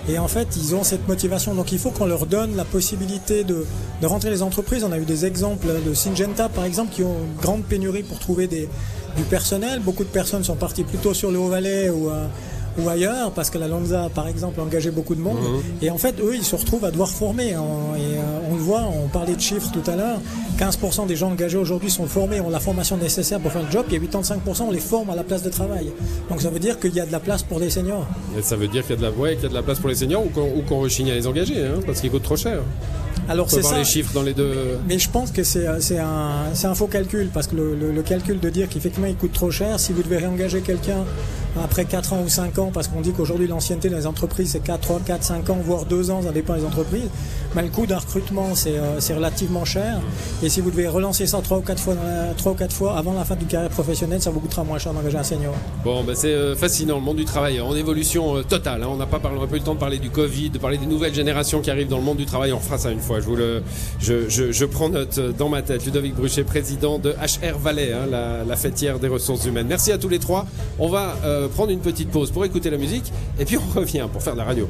Et 0.08 0.20
en 0.20 0.28
fait, 0.28 0.46
ils 0.56 0.76
ont 0.76 0.84
cette 0.84 1.08
motivation. 1.08 1.56
Donc 1.56 1.72
il 1.72 1.80
faut 1.80 1.90
qu'on 1.90 2.06
leur 2.06 2.26
donne 2.26 2.54
la 2.54 2.64
possibilité 2.64 3.42
de, 3.42 3.66
de 4.00 4.06
rentrer 4.06 4.30
les 4.30 4.42
entreprises. 4.42 4.84
On 4.84 4.92
a 4.92 4.98
eu 4.98 5.04
des 5.04 5.26
exemples 5.26 5.66
de 5.84 5.92
Syngenta, 5.92 6.48
par 6.48 6.64
exemple, 6.64 6.94
qui 6.94 7.02
ont 7.02 7.16
une 7.16 7.42
grande 7.42 7.64
pénurie 7.64 8.04
pour 8.04 8.20
trouver 8.20 8.46
des, 8.46 8.68
du 9.16 9.22
personnel. 9.24 9.80
Beaucoup 9.80 10.04
de 10.04 10.08
personnes 10.08 10.44
sont 10.44 10.56
parties 10.56 10.84
plutôt 10.84 11.14
sur 11.14 11.30
le 11.30 11.38
Haut-Valais 11.38 11.90
ou, 11.90 12.08
euh, 12.10 12.26
ou 12.78 12.88
ailleurs, 12.90 13.30
parce 13.32 13.48
que 13.48 13.56
la 13.56 13.68
Lonza, 13.68 14.10
par 14.14 14.28
exemple, 14.28 14.60
a 14.60 14.62
engagé 14.62 14.90
beaucoup 14.90 15.14
de 15.14 15.20
monde. 15.20 15.38
Et 15.80 15.88
en 15.90 15.96
fait, 15.96 16.20
eux, 16.20 16.34
ils 16.36 16.44
se 16.44 16.54
retrouvent 16.56 16.84
à 16.84 16.90
devoir 16.90 17.08
former. 17.08 17.56
En- 17.56 17.94
et 17.96 18.18
euh, 18.18 18.50
on 18.50 18.54
le 18.54 18.60
voit, 18.60 18.82
on 19.02 19.08
parlait 19.08 19.34
de 19.34 19.40
chiffres 19.40 19.70
tout 19.72 19.90
à 19.90 19.96
l'heure. 19.96 20.18
15% 20.58 21.06
des 21.06 21.16
gens 21.16 21.30
engagés 21.30 21.56
aujourd'hui 21.56 21.90
sont 21.90 22.06
formés, 22.06 22.40
ont 22.40 22.50
la 22.50 22.60
formation 22.60 22.96
nécessaire 22.98 23.40
pour 23.40 23.50
faire 23.52 23.62
le 23.62 23.70
job. 23.70 23.86
A 23.90 23.94
85%, 23.94 24.64
on 24.68 24.70
les 24.70 24.78
forme 24.78 25.08
à 25.10 25.14
la 25.16 25.24
place 25.24 25.42
de 25.42 25.48
travail. 25.50 25.90
Donc 26.28 26.42
ça 26.42 26.50
veut 26.50 26.58
dire 26.58 26.78
qu'il 26.78 26.94
y 26.94 27.00
a 27.00 27.06
de 27.06 27.12
la 27.12 27.20
place 27.20 27.42
pour 27.42 27.58
les 27.58 27.70
seniors. 27.70 28.06
Et 28.38 28.42
ça 28.42 28.56
veut 28.56 28.68
dire 28.68 28.82
qu'il 28.86 28.96
y 28.96 28.98
a 28.98 29.00
de 29.00 29.06
la, 29.06 29.10
ouais, 29.10 29.34
qu'il 29.36 29.44
y 29.44 29.46
a 29.46 29.50
de 29.50 29.54
la 29.54 29.62
place 29.62 29.78
pour 29.78 29.88
les 29.88 29.94
seniors 29.94 30.24
ou 30.24 30.28
qu'on, 30.28 30.42
ou 30.58 30.62
qu'on 30.68 30.80
rechigne 30.80 31.10
à 31.10 31.14
les 31.14 31.26
engager, 31.26 31.64
hein, 31.64 31.80
parce 31.86 32.00
qu'ils 32.02 32.10
coûtent 32.10 32.22
trop 32.24 32.36
cher. 32.36 32.58
Alors 33.28 33.50
c'est 33.50 33.62
ça. 33.62 33.78
les 33.78 33.84
chiffres 33.84 34.12
dans 34.14 34.22
les 34.22 34.34
deux. 34.34 34.78
Mais 34.88 34.98
je 34.98 35.10
pense 35.10 35.30
que 35.30 35.42
c'est 35.42 35.66
c'est 35.80 35.98
un, 35.98 36.30
c'est 36.54 36.66
un 36.66 36.74
faux 36.74 36.86
calcul, 36.86 37.28
parce 37.32 37.46
que 37.48 37.56
le, 37.56 37.74
le- 37.74 37.92
le 37.92 38.02
calcul 38.02 38.38
de 38.40 38.50
dire 38.50 38.68
qu'effectivement 38.68 39.08
il 39.08 39.16
coûte 39.16 39.32
trop 39.32 39.50
cher, 39.50 39.78
si 39.80 39.92
vous 39.92 40.02
devez 40.02 40.18
réengager 40.18 40.60
quelqu'un 40.60 41.04
après 41.62 41.84
4 41.86 42.12
ans 42.12 42.22
ou 42.24 42.28
5 42.28 42.58
ans, 42.58 42.70
parce 42.72 42.88
qu'on 42.88 43.00
dit 43.00 43.12
qu'aujourd'hui 43.12 43.46
l'ancienneté 43.48 43.88
dans 43.88 43.96
les 43.96 44.06
entreprises 44.06 44.50
c'est 44.50 44.60
4, 44.62 44.80
3, 44.80 45.00
4, 45.06 45.22
5 45.24 45.50
ans, 45.50 45.58
voire 45.64 45.86
2 45.86 46.10
ans, 46.10 46.22
ça 46.22 46.30
dépend 46.32 46.54
des 46.54 46.64
entreprises, 46.64 47.08
le 47.54 47.68
coût 47.68 47.86
d'un 47.86 47.98
recrutement 47.98 48.54
c'est 48.54 48.78
euh, 48.78 49.00
c'est 49.00 49.14
relativement 49.14 49.64
cher, 49.64 50.00
et 50.42 50.48
si 50.48 50.60
vous 50.60 50.70
devez 50.70 50.88
relancer 50.88 51.26
ça 51.26 51.40
3 51.40 51.58
ou 51.58 51.60
4 51.62 51.80
fois, 51.80 51.94
trois 52.36 52.52
ou 52.52 52.54
quatre 52.54 52.72
fois 52.72 52.96
avant 52.98 53.12
la 53.12 53.24
fin 53.24 53.36
d'une 53.36 53.48
carrière 53.48 53.70
professionnelle, 53.70 54.20
ça 54.20 54.30
vous 54.30 54.40
coûtera 54.40 54.64
moins 54.64 54.78
cher 54.78 54.92
d'engager 54.92 55.16
un 55.18 55.22
senior. 55.22 55.54
Bon, 55.84 56.04
ben 56.04 56.14
c'est 56.14 56.32
euh, 56.32 56.54
fascinant, 56.54 56.96
le 56.96 57.02
monde 57.02 57.16
du 57.16 57.24
travail 57.24 57.60
en 57.60 57.74
évolution 57.74 58.36
euh, 58.36 58.42
totale. 58.42 58.82
hein. 58.82 58.88
On 58.90 58.96
n'a 58.96 59.06
pas, 59.06 59.18
parlé, 59.18 59.38
on 59.38 59.42
n'a 59.42 59.46
pas 59.46 59.56
eu 59.56 59.58
le 59.60 59.64
temps 59.64 59.74
de 59.74 59.80
parler 59.80 59.98
du 59.98 60.10
Covid, 60.10 60.50
de 60.50 60.58
parler 60.58 60.78
des 60.78 60.86
nouvelles 60.86 61.14
générations 61.14 61.60
qui 61.60 61.70
arrivent 61.70 61.88
dans 61.88 61.98
le 61.98 62.04
monde 62.04 62.18
du 62.18 62.26
travail. 62.26 62.52
On 62.52 62.60
fera 62.60 62.78
ça 62.78 62.90
une 62.90 63.00
fois. 63.00 63.20
Je, 63.20 63.26
vous 63.26 63.36
je, 64.00 64.52
je, 64.52 64.64
prends 64.64 64.88
note 64.88 65.18
dans 65.36 65.48
ma 65.48 65.62
tête. 65.62 65.84
Ludovic 65.84 66.14
Bruchet, 66.14 66.44
président 66.44 66.98
de 66.98 67.10
HR 67.12 67.58
Valais, 67.58 67.92
hein, 67.92 68.06
la, 68.10 68.44
la 68.44 68.56
fêtière 68.56 68.98
des 68.98 69.08
ressources 69.08 69.44
humaines. 69.46 69.66
Merci 69.68 69.92
à 69.92 69.98
tous 69.98 70.08
les 70.08 70.18
trois. 70.18 70.46
On 70.78 70.88
va 70.88 71.16
prendre 71.54 71.70
une 71.70 71.80
petite 71.80 72.10
pause 72.10 72.30
pour 72.30 72.44
écouter 72.44 72.70
la 72.70 72.78
musique 72.78 73.12
et 73.38 73.44
puis 73.44 73.56
on 73.56 73.78
revient 73.80 74.06
pour 74.12 74.22
faire 74.22 74.34
de 74.34 74.38
la 74.38 74.44
radio. 74.44 74.68